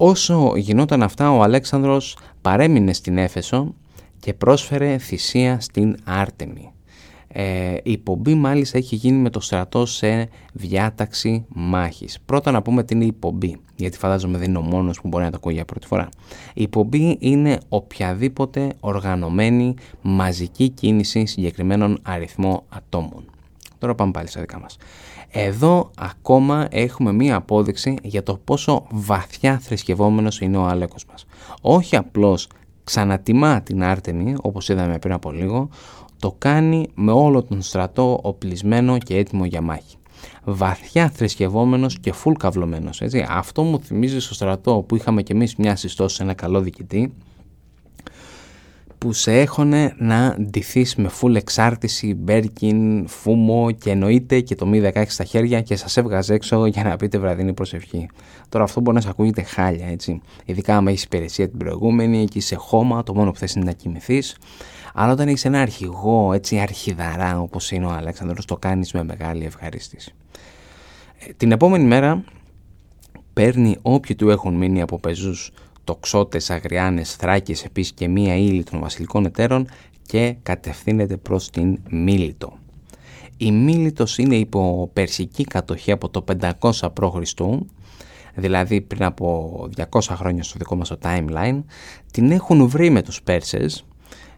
Όσο 0.00 0.52
γινόταν 0.56 1.02
αυτά 1.02 1.32
ο 1.32 1.42
Αλέξανδρος 1.42 2.16
παρέμεινε 2.40 2.92
στην 2.92 3.18
Έφεσο 3.18 3.74
και 4.20 4.34
πρόσφερε 4.34 4.98
θυσία 4.98 5.60
στην 5.60 5.96
Άρτεμη. 6.04 6.72
Ε, 7.28 7.74
η 7.82 7.98
πομπή 7.98 8.34
μάλιστα 8.34 8.78
έχει 8.78 8.96
γίνει 8.96 9.16
με 9.16 9.30
το 9.30 9.40
στρατό 9.40 9.86
σε 9.86 10.28
διάταξη 10.52 11.44
μάχης. 11.48 12.18
Πρώτα 12.26 12.50
να 12.50 12.62
πούμε 12.62 12.84
τι 12.84 12.94
είναι 12.94 13.04
η 13.04 13.12
πομπή, 13.12 13.56
γιατί 13.76 13.98
φαντάζομαι 13.98 14.38
δεν 14.38 14.48
είναι 14.48 14.58
ο 14.58 14.62
μόνος 14.62 15.00
που 15.00 15.08
μπορεί 15.08 15.24
να 15.24 15.30
το 15.30 15.36
ακούει 15.36 15.52
για 15.52 15.64
πρώτη 15.64 15.86
φορά. 15.86 16.08
Η 16.54 16.68
πομπή 16.68 17.16
είναι 17.20 17.58
οποιαδήποτε 17.68 18.68
οργανωμένη 18.80 19.74
μαζική 20.02 20.68
κίνηση 20.68 21.26
συγκεκριμένων 21.26 21.98
αριθμό 22.02 22.64
ατόμων. 22.68 23.27
Τώρα 23.78 23.94
πάμε 23.94 24.10
πάλι 24.10 24.28
στα 24.28 24.40
δικά 24.40 24.60
μας. 24.60 24.76
Εδώ 25.28 25.90
ακόμα 25.98 26.66
έχουμε 26.70 27.12
μία 27.12 27.36
απόδειξη 27.36 27.96
για 28.02 28.22
το 28.22 28.40
πόσο 28.44 28.86
βαθιά 28.90 29.58
θρησκευόμενος 29.58 30.40
είναι 30.40 30.56
ο 30.56 30.66
Αλέκος 30.66 31.04
μας. 31.10 31.26
Όχι 31.60 31.96
απλώς 31.96 32.48
ξανατιμά 32.84 33.60
την 33.62 33.82
Άρτεμη, 33.82 34.34
όπως 34.42 34.68
είδαμε 34.68 34.98
πριν 34.98 35.12
από 35.12 35.30
λίγο, 35.30 35.68
το 36.18 36.34
κάνει 36.38 36.88
με 36.94 37.12
όλο 37.12 37.42
τον 37.42 37.62
στρατό 37.62 38.20
οπλισμένο 38.22 38.98
και 38.98 39.16
έτοιμο 39.16 39.44
για 39.44 39.60
μάχη. 39.60 39.96
Βαθιά 40.44 41.10
θρησκευόμενος 41.10 41.98
και 41.98 42.12
φουλ 42.12 42.32
καυλωμένος. 42.32 43.00
Έτσι. 43.00 43.26
Αυτό 43.28 43.62
μου 43.62 43.80
θυμίζει 43.80 44.20
στο 44.20 44.34
στρατό 44.34 44.84
που 44.88 44.96
είχαμε 44.96 45.22
κι 45.22 45.32
εμείς 45.32 45.56
μια 45.56 45.76
συστόση 45.76 46.16
σε 46.16 46.22
ένα 46.22 46.34
καλό 46.34 46.60
διοικητή 46.60 47.12
που 48.98 49.12
σε 49.12 49.40
έχωνε 49.40 49.94
να 49.98 50.36
ντυθείς 50.40 50.96
με 50.96 51.08
φουλ 51.08 51.34
εξάρτηση, 51.34 52.14
μπέρκιν, 52.14 53.08
φούμο 53.08 53.70
και 53.70 53.90
εννοείται 53.90 54.40
και 54.40 54.54
το 54.54 54.66
μη 54.66 54.90
16 54.94 55.02
στα 55.06 55.24
χέρια 55.24 55.60
και 55.60 55.76
σας 55.76 55.96
έβγαζε 55.96 56.34
έξω 56.34 56.66
για 56.66 56.84
να 56.84 56.96
πείτε 56.96 57.18
βραδινή 57.18 57.52
προσευχή. 57.52 58.08
Τώρα 58.48 58.64
αυτό 58.64 58.80
μπορεί 58.80 58.96
να 58.96 59.02
σας 59.02 59.10
ακούγεται 59.10 59.42
χάλια 59.42 59.86
έτσι. 59.86 60.20
Ειδικά 60.44 60.76
άμα 60.76 60.90
έχεις 60.90 61.02
υπηρεσία 61.02 61.48
την 61.48 61.58
προηγούμενη 61.58 62.24
και 62.24 62.38
είσαι 62.38 62.54
χώμα, 62.54 63.02
το 63.02 63.14
μόνο 63.14 63.30
που 63.30 63.38
θες 63.38 63.54
είναι 63.54 63.64
να 63.64 63.72
κοιμηθείς. 63.72 64.36
Αλλά 64.94 65.12
όταν 65.12 65.28
έχεις 65.28 65.44
ένα 65.44 65.60
αρχηγό, 65.60 66.32
έτσι 66.32 66.58
αρχιδαρά 66.58 67.40
όπως 67.40 67.70
είναι 67.70 67.86
ο 67.86 67.90
Αλέξανδρος, 67.90 68.44
το 68.44 68.56
κάνεις 68.56 68.92
με 68.92 69.04
μεγάλη 69.04 69.44
ευχαρίστηση. 69.44 70.14
Ε, 71.18 71.32
την 71.36 71.52
επόμενη 71.52 71.84
μέρα 71.84 72.24
παίρνει 73.32 73.76
όποιοι 73.82 74.16
του 74.16 74.30
έχουν 74.30 74.54
μείνει 74.54 74.80
από 74.80 74.98
πεζούς 74.98 75.52
τοξότες, 75.88 76.50
αγριάνες, 76.50 77.14
θράκες 77.14 77.64
επίσης 77.64 77.92
και 77.92 78.08
μία 78.08 78.36
ύλη 78.36 78.62
των 78.62 78.80
βασιλικών 78.80 79.24
εταίρων 79.24 79.68
και 80.06 80.36
κατευθύνεται 80.42 81.16
προς 81.16 81.50
την 81.50 81.78
Μίλητο. 81.90 82.52
Η 83.36 83.52
Μίλητος 83.52 84.18
είναι 84.18 84.36
υπό 84.36 84.90
περσική 84.92 85.44
κατοχή 85.44 85.92
από 85.92 86.08
το 86.08 86.24
500 86.40 86.70
π.Χ. 86.92 87.34
δηλαδή 88.34 88.80
πριν 88.80 89.04
από 89.04 89.68
200 89.90 90.00
χρόνια 90.00 90.42
στο 90.42 90.58
δικό 90.58 90.76
μας 90.76 90.88
το 90.88 90.98
timeline, 91.02 91.62
την 92.12 92.30
έχουν 92.30 92.68
βρει 92.68 92.90
με 92.90 93.02
τους 93.02 93.22
Πέρσες 93.22 93.84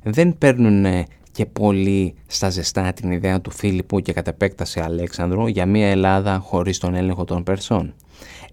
δεν 0.02 0.38
παίρνουν 0.38 1.04
και 1.32 1.46
πολύ 1.46 2.14
στα 2.26 2.50
ζεστά 2.50 2.92
την 2.92 3.10
ιδέα 3.10 3.40
του 3.40 3.50
Φίλιππου 3.50 4.00
και 4.00 4.12
κατ' 4.12 4.28
επέκταση 4.28 4.80
Αλέξανδρου 4.80 5.46
για 5.46 5.66
μια 5.66 5.88
Ελλάδα 5.88 6.38
χωρίς 6.38 6.78
τον 6.78 6.94
έλεγχο 6.94 7.24
των 7.24 7.42
Περσών. 7.42 7.94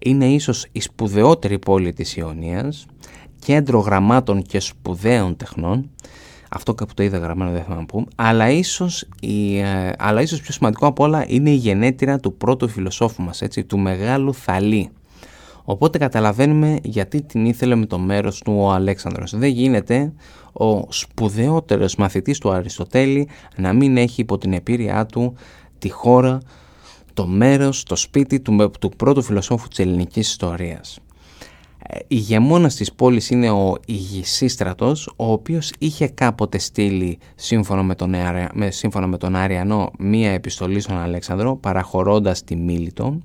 Είναι 0.00 0.26
ίσως 0.26 0.66
η 0.72 0.80
σπουδαιότερη 0.80 1.58
πόλη 1.58 1.92
της 1.92 2.16
Ιωνίας, 2.16 2.86
κέντρο 3.38 3.78
γραμμάτων 3.78 4.42
και 4.42 4.60
σπουδαίων 4.60 5.36
τεχνών, 5.36 5.90
αυτό 6.50 6.74
κάπου 6.74 6.94
το 6.94 7.02
είδα 7.02 7.18
γραμμένο 7.18 7.50
δεν 7.50 7.62
θα 7.62 7.74
να 7.74 7.84
πούμε, 7.84 8.06
αλλά 8.16 8.50
ίσως, 8.50 9.08
η, 9.20 9.58
ε, 9.58 9.92
αλλά 9.98 10.20
ίσως 10.20 10.40
πιο 10.40 10.52
σημαντικό 10.52 10.86
από 10.86 11.04
όλα 11.04 11.24
είναι 11.28 11.50
η 11.50 11.54
γενέτειρα 11.54 12.20
του 12.20 12.34
πρώτου 12.34 12.68
φιλοσόφου 12.68 13.22
μας, 13.22 13.42
έτσι, 13.42 13.64
του 13.64 13.78
μεγάλου 13.78 14.34
Θαλή. 14.34 14.90
Οπότε 15.70 15.98
καταλαβαίνουμε 15.98 16.78
γιατί 16.82 17.22
την 17.22 17.46
ήθελε 17.46 17.74
με 17.74 17.86
το 17.86 17.98
μέρος 17.98 18.38
του 18.38 18.54
ο 18.56 18.70
Αλέξανδρος. 18.70 19.36
Δεν 19.36 19.50
γίνεται 19.50 20.12
ο 20.52 20.92
σπουδαιότερος 20.92 21.96
μαθητής 21.96 22.38
του 22.38 22.50
Αριστοτέλη 22.50 23.28
να 23.56 23.72
μην 23.72 23.96
έχει 23.96 24.20
υπό 24.20 24.38
την 24.38 24.52
επίρρειά 24.52 25.06
του 25.06 25.34
τη 25.78 25.88
χώρα, 25.88 26.40
το 27.18 27.26
μέρος, 27.26 27.82
το 27.82 27.96
σπίτι 27.96 28.40
του, 28.40 28.70
του 28.80 28.88
πρώτου 28.96 29.22
φιλοσόφου 29.22 29.68
της 29.68 29.78
ελληνικής 29.78 30.28
ιστορίας. 30.28 30.98
Ε, 31.86 31.98
ηγεμόνας 32.08 32.74
της 32.74 32.92
πόλης 32.92 33.30
είναι 33.30 33.50
ο 33.50 33.76
Ιγυσίστρατος, 33.86 35.12
ο 35.16 35.32
οποίος 35.32 35.72
είχε 35.78 36.08
κάποτε 36.08 36.58
στείλει 36.58 37.18
σύμφωνα 37.34 37.82
με 37.82 37.94
τον, 37.94 38.14
με, 38.52 38.70
σύμφωνα 38.70 39.06
με 39.06 39.18
τον 39.18 39.36
Άριανό 39.36 39.90
μία 39.98 40.30
επιστολή 40.30 40.80
στον 40.80 40.98
Αλέξανδρο 40.98 41.56
παραχωρώντας 41.56 42.44
τη 42.44 42.56
Μίλητο 42.56 43.18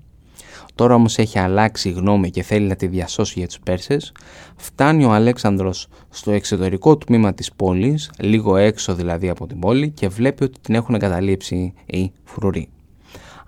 Τώρα 0.75 0.95
όμως 0.95 1.17
έχει 1.17 1.39
αλλάξει 1.39 1.89
γνώμη 1.89 2.29
και 2.29 2.43
θέλει 2.43 2.67
να 2.67 2.75
τη 2.75 2.87
διασώσει 2.87 3.33
για 3.37 3.47
τους 3.47 3.59
Πέρσες. 3.59 4.11
Φτάνει 4.55 5.05
ο 5.05 5.11
Αλέξανδρος 5.11 5.87
στο 6.09 6.31
εξωτερικό 6.31 6.97
τμήμα 6.97 7.33
της 7.33 7.53
πόλης, 7.53 8.11
λίγο 8.19 8.55
έξω 8.55 8.95
δηλαδή 8.95 9.29
από 9.29 9.47
την 9.47 9.59
πόλη 9.59 9.89
και 9.89 10.07
βλέπει 10.07 10.43
ότι 10.43 10.59
την 10.61 10.75
έχουν 10.75 10.95
εγκαταλείψει 10.95 11.73
οι 11.85 12.11
φρουροί. 12.23 12.69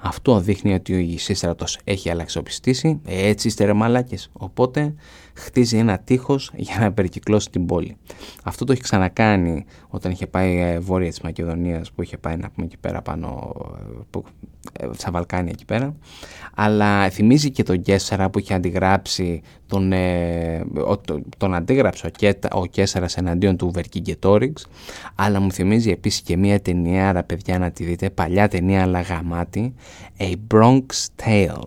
Αυτό 0.08 0.40
δείχνει 0.40 0.74
ότι 0.74 0.94
ο 0.94 0.98
Ισίστρατος 0.98 1.80
έχει 1.84 2.10
αλλαξοπιστήσει, 2.10 3.02
έτσι 3.06 3.48
είστε 3.48 3.66
ρε 3.66 3.74
μαλάκες. 3.74 4.30
Οπότε 4.34 4.94
χτίζει 5.36 5.78
ένα 5.78 5.98
τείχος 5.98 6.52
για 6.56 6.76
να 6.80 6.92
περικυκλώσει 6.92 7.50
την 7.50 7.66
πόλη. 7.66 7.98
Αυτό 8.44 8.66
το 8.66 8.72
έχει 8.72 8.82
ξανακάνει 8.82 9.66
όταν 9.88 10.12
είχε 10.12 10.28
πάει 10.28 10.60
ε, 10.60 10.80
βόρεια 10.80 11.10
της 11.10 11.22
Μακεδονίας 11.22 11.92
που 11.92 12.02
είχε 12.02 12.18
πάει 12.18 12.36
να 12.36 12.50
πούμε 12.50 12.66
εκεί 12.66 12.78
πέρα 12.78 13.02
πάνω, 13.02 13.54
που, 14.10 14.24
ε, 14.80 14.88
στα 14.98 15.12
Βαλκάνια 15.12 15.52
εκεί 15.52 15.66
πέρα. 15.66 15.96
Αλλά 16.56 17.10
θυμίζει 17.10 17.52
και 17.52 17.64
τον 17.64 17.82
Κέσσαρα 17.82 18.30
που 18.30 18.40
είχε 18.40 18.54
αντιγράψει 18.54 19.42
τον, 19.68 19.92
ε, 19.92 20.66
τον 21.38 21.54
αντίγραψε 21.54 22.08
ο, 22.08 22.10
Κέτα, 22.10 22.50
ο 22.52 22.66
Κέσσαρας 22.66 23.18
εναντίον 23.18 23.58
του 23.58 23.72
Βερκιγκετόριξ 23.72 24.68
αλλά 25.16 25.40
μου 25.40 25.52
θυμίζει 25.52 25.90
επίσης 25.90 26.22
και 26.22 26.38
μια 26.38 26.62
ταινία, 26.62 27.24
παιδιά 27.24 27.60
να 27.60 27.72
τη 27.72 27.84
δείτε, 27.84 28.10
παλιά 28.10 28.48
ταινία 28.48 28.82
αλλά 28.82 29.02
γαμάτη, 29.02 29.74
A 30.20 30.34
Bronx 30.54 30.86
Tale 31.24 31.62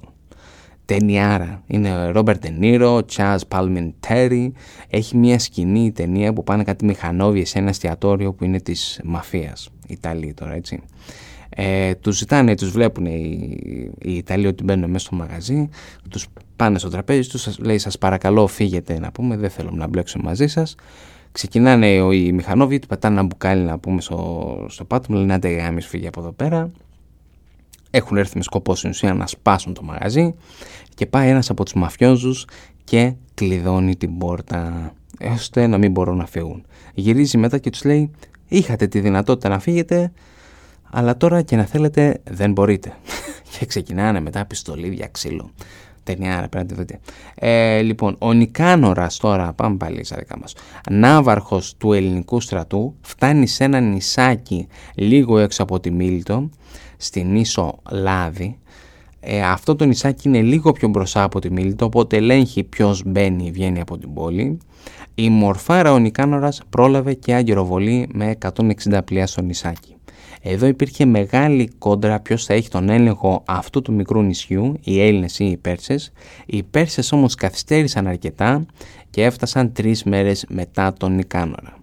ταινιάρα. 0.88 1.62
Είναι 1.66 2.11
Ρόμπερτ 2.11 2.40
Τενίρο, 2.40 3.01
Chaz 3.16 3.38
Palminteri. 3.48 4.51
Έχει 4.90 5.16
μια 5.16 5.38
σκηνή 5.38 5.92
ταινία 5.92 6.33
που 6.33 6.44
πάνε 6.44 6.64
κάτι 6.64 6.85
μηχανόβιες 6.85 7.48
σε 7.48 7.59
ένα 7.59 7.68
εστιατόριο 7.68 8.33
που 8.33 8.44
είναι 8.44 8.61
της 8.61 9.01
μαφίας. 9.05 9.68
Ιταλοί 9.87 10.35
τώρα 10.35 10.55
έτσι. 10.55 10.81
Ε, 11.48 11.94
τους 11.94 12.16
ζητάνε, 12.16 12.55
τους 12.55 12.70
βλέπουν 12.70 13.07
οι, 13.07 13.59
οι 13.98 14.16
Ιταλοί 14.16 14.46
ότι 14.46 14.64
μπαίνουν 14.64 14.90
μέσα 14.90 15.07
στο 15.07 15.16
μαγαζί, 15.16 15.68
τους 16.11 16.27
πάνε 16.57 16.79
στο 16.79 16.88
τραπέζι 16.88 17.29
τους, 17.29 17.59
λέει 17.59 17.79
σας 17.79 17.98
παρακαλώ 17.98 18.46
φύγετε 18.46 18.98
να 18.98 19.12
πούμε, 19.12 19.37
δεν 19.37 19.51
θέλω 19.51 19.70
να 19.72 19.87
μπλέξω 19.87 20.18
μαζί 20.22 20.46
σας. 20.46 20.74
Ξεκινάνε 21.33 21.87
οι 21.88 22.33
μηχανόβοι, 22.33 22.79
του 22.79 22.87
πετάνε 22.87 23.18
ένα 23.18 23.27
μπουκάλι 23.27 23.62
να 23.62 23.79
πούμε 23.79 24.01
στο, 24.01 24.66
στο 24.68 24.85
πάτο, 24.85 25.07
μου 25.12 25.18
λένε 25.18 25.35
άντε 25.35 25.48
γάμις 25.48 25.87
φύγει 25.87 26.07
από 26.07 26.20
εδώ 26.20 26.33
πέρα 26.33 26.70
έχουν 27.98 28.16
έρθει 28.16 28.37
με 28.37 28.42
σκοπό 28.42 28.74
στην 28.74 28.90
ουσία 28.90 29.14
να 29.14 29.26
σπάσουν 29.26 29.74
το 29.74 29.82
μαγαζί 29.82 30.34
και 30.94 31.06
πάει 31.06 31.28
ένας 31.28 31.50
από 31.50 31.64
τους 31.64 31.74
μαφιόζους 31.74 32.46
και 32.84 33.12
κλειδώνει 33.34 33.96
την 33.96 34.18
πόρτα 34.18 34.92
ώστε 35.32 35.66
να 35.66 35.78
μην 35.78 35.90
μπορούν 35.90 36.16
να 36.16 36.26
φύγουν. 36.26 36.64
Γυρίζει 36.94 37.38
μετά 37.38 37.58
και 37.58 37.70
τους 37.70 37.84
λέει 37.84 38.11
είχατε 38.48 38.87
τη 38.87 39.00
δυνατότητα 39.00 39.48
να 39.48 39.58
φύγετε 39.58 40.12
αλλά 40.90 41.16
τώρα 41.16 41.42
και 41.42 41.56
να 41.56 41.64
θέλετε 41.64 42.20
δεν 42.30 42.52
μπορείτε. 42.52 42.92
και 43.58 43.66
ξεκινάνε 43.66 44.20
μετά 44.20 44.44
πιστολίδια 44.44 45.08
ξύλο. 45.12 45.50
Ταινιάρα 46.02 46.48
πρέπει 46.48 46.56
να 46.56 46.64
τη 46.64 46.74
δείτε. 46.74 47.00
Ε, 47.34 47.80
λοιπόν, 47.80 48.16
ο 48.18 48.32
Νικάνορας 48.32 49.16
τώρα, 49.16 49.52
πάμε 49.52 49.76
πάλι 49.76 50.04
στα 50.04 50.16
δικά 50.16 50.38
μας, 50.38 50.54
ναύαρχος 50.90 51.76
του 51.76 51.92
ελληνικού 51.92 52.40
στρατού, 52.40 52.94
φτάνει 53.00 53.46
σε 53.46 53.64
ένα 53.64 53.80
νησάκι 53.80 54.66
λίγο 54.94 55.38
έξω 55.38 55.62
από 55.62 55.80
τη 55.80 55.90
Μίλτο 55.90 56.50
στην 56.98 57.37
ίσο 57.37 57.78
Λάδη. 57.90 58.58
Ε, 59.20 59.42
αυτό 59.42 59.76
το 59.76 59.84
νησάκι 59.84 60.28
είναι 60.28 60.42
λίγο 60.42 60.72
πιο 60.72 60.88
μπροστά 60.88 61.22
από 61.22 61.40
τη 61.40 61.50
Μίλητο, 61.50 61.84
οπότε 61.84 62.16
ελέγχει 62.16 62.64
ποιος 62.64 63.02
μπαίνει 63.06 63.46
ή 63.46 63.50
βγαίνει 63.50 63.80
από 63.80 63.98
την 63.98 64.14
πόλη. 64.14 64.58
Η 65.14 65.30
μορφάρα 65.30 65.92
ο 65.92 65.98
Νικάνορας 65.98 66.62
πρόλαβε 66.70 67.14
και 67.14 67.34
αγγεροβολή 67.34 68.08
με 68.12 68.37
160 68.56 69.00
πλοία 69.04 69.26
στο 69.26 69.42
νησάκι. 69.42 69.96
Εδώ 70.42 70.66
υπήρχε 70.66 71.04
μεγάλη 71.04 71.70
κόντρα 71.78 72.20
ποιος 72.20 72.44
θα 72.44 72.54
έχει 72.54 72.68
τον 72.68 72.88
έλεγχο 72.88 73.42
αυτού 73.46 73.82
του 73.82 73.92
μικρού 73.92 74.22
νησιού, 74.22 74.74
οι 74.84 75.00
Έλληνες 75.00 75.38
ή 75.38 75.44
οι 75.44 75.56
Πέρσες. 75.56 76.12
Οι 76.46 76.62
Πέρσες 76.62 77.12
όμως 77.12 77.34
καθυστέρησαν 77.34 78.06
αρκετά 78.06 78.66
και 79.11 79.24
έφτασαν 79.24 79.72
τρεις 79.72 80.04
μέρες 80.04 80.44
μετά 80.48 80.92
τον 80.92 81.14
Νικάνορα 81.14 81.78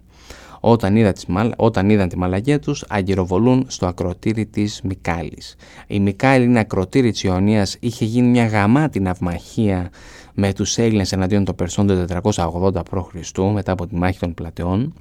όταν, 0.60 0.96
είδα 0.96 1.12
τις, 1.12 1.26
όταν 1.56 1.90
είδαν 1.90 2.08
τη 2.08 2.18
μαλαγία 2.18 2.58
τους 2.58 2.84
αγκυροβολούν 2.88 3.64
στο 3.68 3.86
ακροτήρι 3.86 4.46
της 4.46 4.80
Μικάλης. 4.82 5.56
Η 5.86 6.00
Μικάλη 6.00 6.44
είναι 6.44 6.58
ακροτήρι 6.58 7.10
της 7.10 7.22
Ιωνίας, 7.22 7.76
είχε 7.80 8.04
γίνει 8.04 8.28
μια 8.28 8.46
γαμάτη 8.46 9.00
ναυμαχία 9.00 9.90
με 10.34 10.52
τους 10.52 10.78
Έλληνες 10.78 11.12
εναντίον 11.12 11.44
των 11.44 11.54
Περσών 11.54 11.86
το 11.86 12.20
480 12.34 12.82
π.Χ. 12.90 13.38
μετά 13.52 13.72
από 13.72 13.86
τη 13.86 13.94
μάχη 13.94 14.18
των 14.18 14.34
πλατεών. 14.34 14.94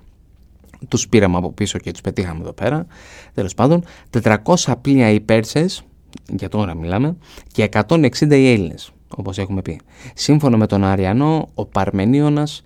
Τους 0.87 1.07
πήραμε 1.07 1.37
από 1.37 1.51
πίσω 1.51 1.77
και 1.77 1.91
τους 1.91 2.01
πετύχαμε 2.01 2.39
εδώ 2.41 2.53
πέρα. 2.53 2.85
Τέλος 3.33 3.53
πάντων, 3.53 3.83
400 4.23 4.73
πλοία 4.81 5.09
οι 5.09 5.19
Πέρσες, 5.19 5.83
για 6.29 6.49
τώρα 6.49 6.75
μιλάμε, 6.75 7.15
και 7.51 7.63
160 7.63 8.37
οι 8.37 8.51
Έλληνες, 8.51 8.91
όπως 9.15 9.37
έχουμε 9.37 9.61
πει. 9.61 9.79
Σύμφωνα 10.13 10.57
με 10.57 10.67
τον 10.67 10.83
Αριανό, 10.83 11.49
ο 11.53 11.65
Παρμενίωνας 11.65 12.63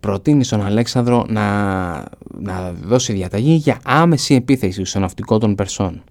προτείνει 0.00 0.44
στον 0.44 0.64
Αλέξανδρο 0.64 1.26
να, 1.28 1.44
να 2.38 2.72
δώσει 2.82 3.12
διαταγή 3.12 3.54
για 3.54 3.80
άμεση 3.84 4.34
επίθεση 4.34 4.84
στο 4.84 4.98
ναυτικό 4.98 5.38
των 5.38 5.54
Περσών. 5.54 6.02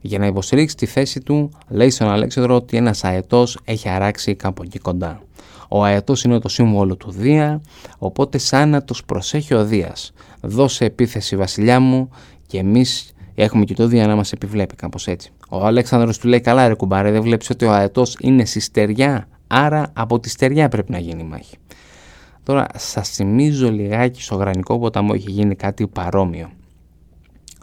Για 0.00 0.18
να 0.18 0.26
υποστηρίξει 0.26 0.76
τη 0.76 0.86
θέση 0.86 1.20
του, 1.20 1.50
λέει 1.68 1.90
στον 1.90 2.08
Αλέξανδρο 2.08 2.54
ότι 2.54 2.76
ένας 2.76 3.04
αετός 3.04 3.58
έχει 3.64 3.88
αράξει 3.88 4.34
κάπου 4.34 4.62
εκεί 4.62 4.78
κοντά. 4.78 5.22
Ο 5.68 5.84
αετός 5.84 6.24
είναι 6.24 6.38
το 6.38 6.48
σύμβολο 6.48 6.96
του 6.96 7.10
Δία, 7.10 7.60
οπότε 7.98 8.38
σαν 8.38 8.68
να 8.68 8.82
τους 8.82 9.04
προσέχει 9.04 9.54
ο 9.54 9.64
Δίας. 9.64 10.12
Δώσε 10.40 10.84
επίθεση 10.84 11.36
βασιλιά 11.36 11.80
μου 11.80 12.10
και 12.46 12.58
εμείς 12.58 13.12
έχουμε 13.34 13.64
και 13.64 13.74
το 13.74 13.86
Δία 13.86 14.06
να 14.06 14.16
μας 14.16 14.32
επιβλέπει 14.32 14.74
κάπως 14.74 15.06
έτσι. 15.06 15.32
Ο 15.48 15.66
Αλέξανδρος 15.66 16.18
του 16.18 16.28
λέει 16.28 16.40
καλά 16.40 16.68
ρε 16.68 16.74
κουμπάρε 16.74 17.10
δεν 17.10 17.22
βλέπεις 17.22 17.50
ότι 17.50 17.64
ο 17.64 17.72
αετός 17.72 18.16
είναι 18.20 18.44
στη 18.44 18.60
στεριά, 18.60 19.28
άρα 19.46 19.90
από 19.92 20.20
τη 20.20 20.28
στεριά 20.28 20.68
πρέπει 20.68 20.92
να 20.92 20.98
γίνει 20.98 21.22
η 21.22 21.26
μάχη. 21.26 21.56
Τώρα 22.44 22.66
σας 22.74 23.08
θυμίζω 23.08 23.70
λιγάκι 23.70 24.22
στο 24.22 24.34
γρανικό 24.34 24.78
ποταμό 24.78 25.12
έχει 25.14 25.30
γίνει 25.30 25.54
κάτι 25.54 25.86
παρόμοιο. 25.86 26.50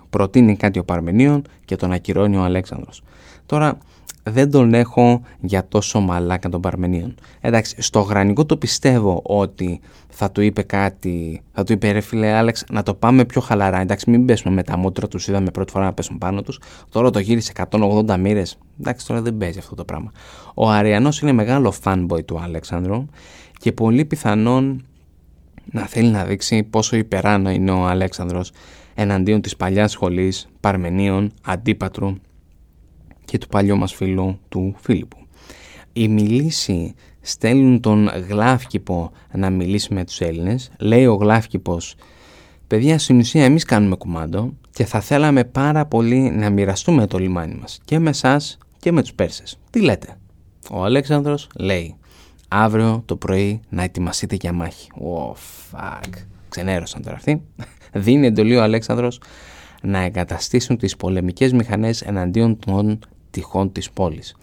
Προτείνει 0.10 0.56
κάτι 0.56 0.80
ο 0.80 0.84
Παρμενίων 0.84 1.42
και 1.66 1.76
τον 1.76 1.92
ακυρώνει 1.92 2.38
ο 2.38 2.44
Αλέξανδρος. 2.44 3.04
Τώρα 3.46 3.78
δεν 4.24 4.52
τον 4.52 4.74
έχω 4.74 5.22
για 5.40 5.68
τόσο 5.68 6.00
μαλάκα 6.00 6.50
των 6.50 6.62
Παρμενίων. 6.62 7.16
Εντάξει, 7.42 7.82
στο 7.82 8.00
γρανικό 8.00 8.46
το 8.46 8.58
πιστεύω 8.58 9.22
ότι 9.24 9.80
θα 10.10 10.32
του 10.32 10.42
είπε 10.42 10.62
κάτι, 10.62 11.42
θα 11.52 11.64
του 11.64 11.74
είπε 11.74 11.92
ρε 11.92 12.00
φίλε 12.00 12.32
Άλεξ 12.32 12.64
να 12.72 12.84
το 12.84 12.94
πάμε 12.94 13.26
πιο 13.26 13.42
χαλαρά. 13.42 13.80
Εντάξει, 13.80 14.10
μην 14.10 14.26
πέσουμε 14.26 14.54
με 14.54 14.64
τα 14.64 14.78
μούτρα 14.78 15.08
τους, 15.08 15.28
είδαμε 15.28 15.52
πρώτη 15.52 15.72
φορά 15.72 15.86
να 15.86 15.94
πέσουν 15.94 16.18
πάνω 16.18 16.42
τους. 16.42 16.60
Τώρα 16.90 17.10
το 17.10 17.20
γύρισε 17.20 17.52
180 17.70 18.18
μοίρες. 18.18 18.58
Εντάξει, 18.80 19.08
τώρα 19.08 19.22
δεν 19.22 19.38
παίζει 19.38 19.60
αυτό 19.60 19.76
το 19.76 19.86
πράγμα. 19.86 20.12
Ο 20.54 20.70
Αριανός 20.70 21.22
είναι 21.22 21.32
μεγάλο 21.32 21.74
fanboy 21.84 22.26
του 22.26 22.40
Αλέξανδρου 22.40 23.06
και 23.62 23.72
πολύ 23.72 24.06
πιθανόν 24.06 24.86
να 25.72 25.86
θέλει 25.86 26.10
να 26.10 26.26
δείξει 26.26 26.64
πόσο 26.64 26.96
υπεράνω 26.96 27.50
είναι 27.50 27.72
ο 27.72 27.88
Αλέξανδρος 27.88 28.52
εναντίον 28.94 29.42
της 29.42 29.56
παλιάς 29.56 29.92
σχολής 29.92 30.48
Παρμενίων, 30.60 31.32
Αντίπατρου 31.44 32.16
και 33.26 33.38
του 33.38 33.48
παλιού 33.48 33.78
μας 33.78 33.94
φίλου 33.94 34.40
του 34.50 34.76
Φίλιππου. 34.80 35.18
Οι 35.94 36.08
μιλήσοι 36.08 36.94
στέλνουν 37.22 37.80
τον 37.80 38.10
Γλάφκυπο 38.28 39.12
να 39.34 39.50
μιλήσει 39.50 39.94
με 39.94 40.06
τους 40.06 40.22
Έλληνες. 40.22 40.72
Λέει 40.80 41.06
ο 41.06 41.14
Γλάφκυπος 41.14 41.96
«Παιδιά, 42.68 43.00
στην 43.00 43.20
ουσία 43.20 43.44
εμείς 43.44 43.64
κάνουμε 43.64 43.96
κουμάντο 43.96 44.54
και 44.72 44.86
θα 44.86 45.00
θέλαμε 45.00 45.44
πάρα 45.44 45.86
πολύ 45.86 46.32
να 46.32 46.50
μοιραστούμε 46.50 47.08
το 47.08 47.18
λιμάνι 47.18 47.56
μας 47.62 47.80
και 47.86 48.00
με 48.00 48.10
εσάς 48.10 48.58
και 48.80 48.92
με 48.92 49.02
τους 49.02 49.14
Πέρσες. 49.14 49.60
Τι 49.70 49.82
λέτε» 49.82 50.18
Ο 50.72 50.84
Αλέξανδρος 50.84 51.50
λέει 51.56 51.96
αύριο 52.52 53.02
το 53.06 53.16
πρωί 53.16 53.62
να 53.70 53.84
ετοιμαστείτε 53.84 54.36
για 54.36 54.54
μάχη. 54.54 54.88
Oh, 54.96 55.32
fuck. 55.72 56.10
Ξενέρωσαν 56.50 57.02
τώρα 57.02 57.16
αυτοί. 57.16 57.42
Δίνει 57.94 58.28
εντολή 58.28 58.56
ο 58.56 58.64
Αλέξανδρος 58.64 59.22
να 59.82 60.00
εγκαταστήσουν 60.00 60.78
τις 60.78 60.96
πολεμικές 60.96 61.54
μηχανές 61.54 62.02
εναντίον 62.02 62.60
των 62.60 63.00
τυχών 63.30 63.72
της 63.72 63.92
πόλης. 63.92 64.36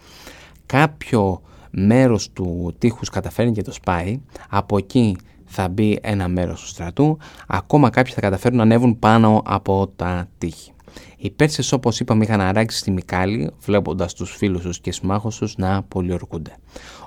Κάποιο 0.65 1.41
μέρος 1.71 2.31
του 2.31 2.75
τείχους 2.77 3.09
καταφέρνει 3.09 3.51
και 3.51 3.61
το 3.61 3.71
σπάει, 3.71 4.19
από 4.49 4.77
εκεί 4.77 5.15
θα 5.45 5.67
μπει 5.67 5.99
ένα 6.01 6.27
μέρος 6.27 6.61
του 6.61 6.67
στρατού, 6.67 7.17
ακόμα 7.47 7.89
κάποιοι 7.89 8.13
θα 8.13 8.21
καταφέρουν 8.21 8.57
να 8.57 8.63
ανέβουν 8.63 8.99
πάνω 8.99 9.41
από 9.45 9.87
τα 9.95 10.27
τείχη. 10.37 10.71
Οι 11.17 11.29
Πέρσες 11.29 11.71
όπως 11.71 11.99
είπαμε 11.99 12.23
είχαν 12.23 12.41
αράξει 12.41 12.77
στη 12.77 12.91
Μικάλη 12.91 13.51
βλέποντας 13.59 14.13
τους 14.13 14.35
φίλους 14.35 14.61
τους 14.61 14.79
και 14.79 14.91
συμμάχους 14.91 15.37
τους 15.37 15.57
να 15.57 15.83
πολιορκούνται. 15.83 16.55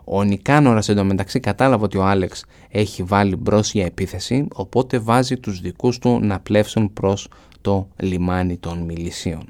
Ο 0.05 0.23
Νικάνορας 0.23 0.89
εντωμεταξύ 0.89 1.41
κατάλαβε 1.41 1.85
ότι 1.85 1.99
ο 1.99 2.05
Άλεξ 2.05 2.45
έχει 2.69 3.03
βάλει 3.03 3.37
μπρος 3.37 3.73
για 3.73 3.85
επίθεση 3.85 4.47
οπότε 4.53 4.99
βάζει 4.99 5.37
τους 5.37 5.61
δικούς 5.61 5.99
του 5.99 6.19
να 6.23 6.41
πλεύσουν 6.41 6.93
προς 6.93 7.29
το 7.61 7.89
λιμάνι 7.97 8.57
των 8.57 8.79
μιλησίων. 8.79 9.45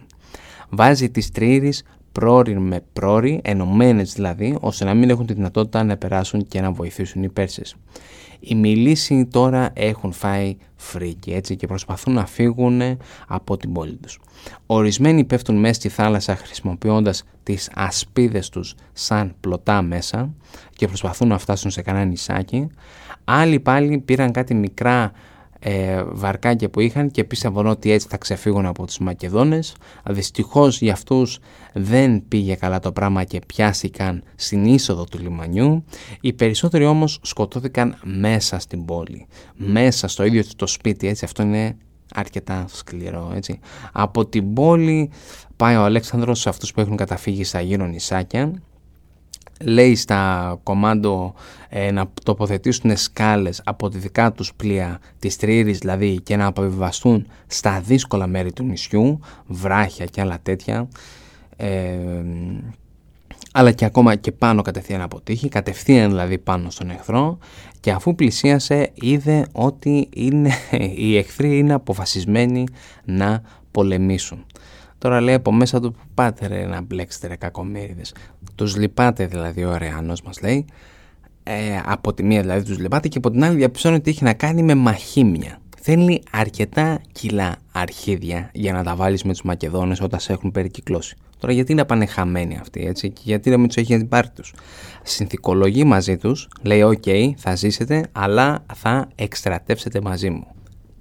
Βάζει 0.68 1.10
τις 1.10 1.30
τρύρεις 1.30 1.82
πρόροι 2.12 2.60
με 2.60 2.82
πρόροι, 2.92 3.40
ενωμένες 3.44 4.12
δηλαδή, 4.12 4.56
ώστε 4.60 4.84
να 4.84 4.94
μην 4.94 5.10
έχουν 5.10 5.26
τη 5.26 5.32
δυνατότητα 5.32 5.84
να 5.84 5.96
περάσουν 5.96 6.46
και 6.48 6.60
να 6.60 6.72
βοηθήσουν 6.72 7.22
οι 7.22 7.28
Πέρσες. 7.28 7.76
Οι 8.44 8.54
μιλήσιοι 8.54 9.26
τώρα 9.26 9.70
έχουν 9.72 10.12
φάει 10.12 10.56
φρίκι 10.76 11.32
έτσι 11.32 11.56
και 11.56 11.66
προσπαθούν 11.66 12.14
να 12.14 12.26
φύγουν 12.26 12.80
από 13.28 13.56
την 13.56 13.72
πόλη 13.72 13.96
τους. 13.96 14.20
Ορισμένοι 14.66 15.24
πέφτουν 15.24 15.56
μέσα 15.56 15.74
στη 15.74 15.88
θάλασσα 15.88 16.36
χρησιμοποιώντας 16.36 17.24
τις 17.42 17.70
ασπίδες 17.74 18.48
τους 18.48 18.74
σαν 18.92 19.34
πλωτά 19.40 19.82
μέσα 19.82 20.34
και 20.70 20.86
προσπαθούν 20.86 21.28
να 21.28 21.38
φτάσουν 21.38 21.70
σε 21.70 21.82
κανένα 21.82 22.04
νησάκι. 22.04 22.68
Άλλοι 23.24 23.60
πάλι 23.60 23.98
πήραν 23.98 24.32
κάτι 24.32 24.54
μικρά 24.54 25.12
ε, 25.64 26.02
βαρκάκια 26.06 26.70
που 26.70 26.80
είχαν 26.80 27.10
και 27.10 27.24
πίστευαν 27.24 27.66
ότι 27.66 27.90
έτσι 27.90 28.06
θα 28.10 28.16
ξεφύγουν 28.16 28.66
από 28.66 28.86
τους 28.86 28.98
Μακεδόνες. 28.98 29.74
Δυστυχώς 30.04 30.80
για 30.80 30.92
αυτούς 30.92 31.38
δεν 31.72 32.28
πήγε 32.28 32.54
καλά 32.54 32.78
το 32.78 32.92
πράγμα 32.92 33.24
και 33.24 33.40
πιάστηκαν 33.46 34.22
στην 34.34 34.64
είσοδο 34.64 35.04
του 35.04 35.18
λιμανιού. 35.18 35.84
Οι 36.20 36.32
περισσότεροι 36.32 36.84
όμως 36.84 37.18
σκοτώθηκαν 37.22 37.98
μέσα 38.02 38.58
στην 38.58 38.84
πόλη, 38.84 39.26
μέσα 39.54 40.08
στο 40.08 40.24
ίδιο 40.24 40.42
το 40.56 40.66
σπίτι, 40.66 41.08
έτσι 41.08 41.24
αυτό 41.24 41.42
είναι 41.42 41.76
αρκετά 42.14 42.64
σκληρό 42.68 43.32
έτσι. 43.34 43.58
Από 43.92 44.26
την 44.26 44.54
πόλη 44.54 45.10
πάει 45.56 45.76
ο 45.76 45.82
Αλέξανδρος 45.82 46.40
σε 46.40 46.48
αυτούς 46.48 46.72
που 46.72 46.80
έχουν 46.80 46.96
καταφύγει 46.96 47.44
στα 47.44 47.60
γύρω 47.60 47.86
νησάκια 47.86 48.52
λέει 49.64 49.94
στα 49.94 50.58
κομμάντο 50.62 51.34
ε, 51.68 51.90
να 51.90 52.10
τοποθετήσουν 52.24 52.96
σκάλες 52.96 53.60
από 53.64 53.88
τη 53.88 53.98
δικά 53.98 54.32
τους 54.32 54.54
πλοία 54.54 55.00
της 55.18 55.36
Τρήρης 55.36 55.78
δηλαδή 55.78 56.20
και 56.22 56.36
να 56.36 56.46
αποβιβαστούν 56.46 57.26
στα 57.46 57.80
δύσκολα 57.80 58.26
μέρη 58.26 58.52
του 58.52 58.64
νησιού 58.64 59.20
βράχια 59.46 60.04
και 60.04 60.20
άλλα 60.20 60.38
τέτοια 60.42 60.88
ε, 61.56 61.98
αλλά 63.52 63.72
και 63.72 63.84
ακόμα 63.84 64.14
και 64.14 64.32
πάνω 64.32 64.62
κατευθείαν 64.62 65.00
από 65.00 65.20
τύχη 65.20 65.48
κατευθείαν 65.48 66.10
δηλαδή 66.10 66.38
πάνω 66.38 66.70
στον 66.70 66.90
εχθρό 66.90 67.38
και 67.80 67.90
αφού 67.90 68.14
πλησίασε 68.14 68.90
είδε 68.94 69.46
ότι 69.52 70.08
είναι, 70.14 70.50
οι 70.96 71.16
εχθροί 71.16 71.58
είναι 71.58 71.72
αποφασισμένοι 71.72 72.66
να 73.04 73.42
πολεμήσουν 73.70 74.44
Τώρα 75.02 75.20
λέει 75.20 75.34
από 75.34 75.52
μέσα 75.52 75.80
του 75.80 75.94
πάτε 76.14 76.46
ρε 76.46 76.66
να 76.66 76.80
μπλέξετε 76.80 77.26
ρε 77.26 77.36
κακομύριδες. 77.36 78.14
Τους 78.54 78.76
λυπάται 78.76 79.26
δηλαδή 79.26 79.64
ο 79.64 79.76
Αρριανός 79.76 80.22
μας 80.22 80.40
λέει. 80.40 80.64
Ε, 81.42 81.52
από 81.84 82.14
τη 82.14 82.22
μία 82.22 82.40
δηλαδή 82.40 82.64
τους 82.64 82.78
λυπάται 82.78 83.08
και 83.08 83.18
από 83.18 83.30
την 83.30 83.44
άλλη 83.44 83.56
διαπιστώνει 83.56 83.94
ότι 83.94 84.10
έχει 84.10 84.24
να 84.24 84.32
κάνει 84.32 84.62
με 84.62 84.74
μαχίμια. 84.74 85.58
Θέλει 85.80 86.22
αρκετά 86.30 87.00
κιλά 87.12 87.56
αρχίδια 87.72 88.50
για 88.52 88.72
να 88.72 88.82
τα 88.82 88.96
βάλεις 88.96 89.22
με 89.22 89.32
τους 89.32 89.42
Μακεδόνες 89.42 90.00
όταν 90.00 90.20
σε 90.20 90.32
έχουν 90.32 90.50
περικυκλώσει. 90.50 91.16
Τώρα 91.38 91.52
γιατί 91.52 91.74
να 91.74 91.84
πάνε 91.84 92.06
χαμένοι 92.06 92.58
αυτοί 92.60 92.86
έτσι 92.86 93.10
και 93.10 93.20
γιατί 93.24 93.50
να 93.50 93.58
μην 93.58 93.66
τους 93.66 93.76
έχει 93.76 94.04
πάρει 94.04 94.28
τους. 94.30 94.54
Συνθηκολογεί 95.02 95.84
μαζί 95.84 96.16
τους, 96.16 96.48
λέει 96.62 96.82
οκ 96.82 97.04
θα 97.36 97.54
ζήσετε 97.54 98.06
αλλά 98.12 98.64
θα 98.74 99.08
εκστρατεύσετε 99.14 100.00
μαζί 100.00 100.30
μου 100.30 100.46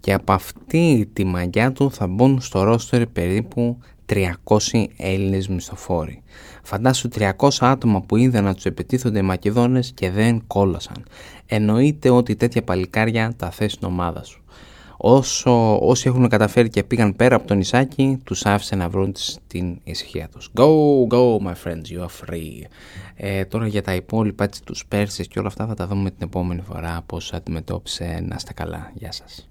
και 0.02 0.14
από 0.14 0.34
αυτή 0.34 1.10
τη 1.14 1.24
μαγιά 1.24 1.72
του 1.72 1.92
θα 1.92 2.08
μπουν 2.08 2.42
στο 2.42 2.64
ρόστερ 2.64 3.08
περίπου 3.08 3.78
300 4.06 4.86
Έλληνες 4.98 5.48
μισθοφόροι. 5.48 6.22
Φαντάσου 6.64 7.10
300 7.16 7.50
άτομα 7.60 8.02
που 8.02 8.18
είδαν 8.18 8.44
να 8.44 8.54
τους 8.54 8.66
επιτίθονται 8.66 9.20
οι 9.20 9.22
Μακεδόνες 9.22 9.92
και 9.92 10.12
δεν 10.12 10.44
κόλασαν. 10.48 11.06
Εννοείται 11.46 12.10
ότι 12.10 12.36
τέτοια 12.36 12.64
παλικάρια 12.64 13.34
τα 13.38 13.52
θες 13.52 13.72
στην 13.72 13.88
ομάδα 13.88 14.24
σου. 14.24 14.44
Όσο, 15.04 15.78
όσοι 15.88 16.08
έχουν 16.08 16.28
καταφέρει 16.28 16.70
και 16.70 16.84
πήγαν 16.84 17.16
πέρα 17.16 17.36
από 17.36 17.48
το 17.48 17.54
νησάκι, 17.54 18.18
τους 18.24 18.46
άφησε 18.46 18.76
να 18.76 18.90
βρουν 18.90 19.16
την 19.48 19.80
ησυχία 19.84 20.30
τους. 20.30 20.50
Go, 20.54 20.68
go 21.08 21.38
my 21.48 21.54
friends, 21.64 21.96
you 21.96 22.02
are 22.02 22.30
free. 22.30 22.66
Ε, 23.16 23.46
τώρα 23.46 23.68
για 23.68 23.82
τα 23.82 23.96
υπόλοιπα, 23.96 24.50
τους 24.66 24.86
Πέρσες 24.86 25.28
και 25.28 25.40
όλα 25.40 25.48
αυτά 25.48 25.66
θα 25.66 25.74
τα 25.74 25.88
δούμε 25.88 26.10
την 26.10 26.28
επόμενη 26.28 26.62
φορά 26.62 27.04
πώς 27.06 27.34
αντιμετώπισε 27.34 28.26
να 28.28 28.36
είστε 28.36 28.54
καλά. 28.54 28.92
Γεια 28.94 29.12
σας. 29.12 29.51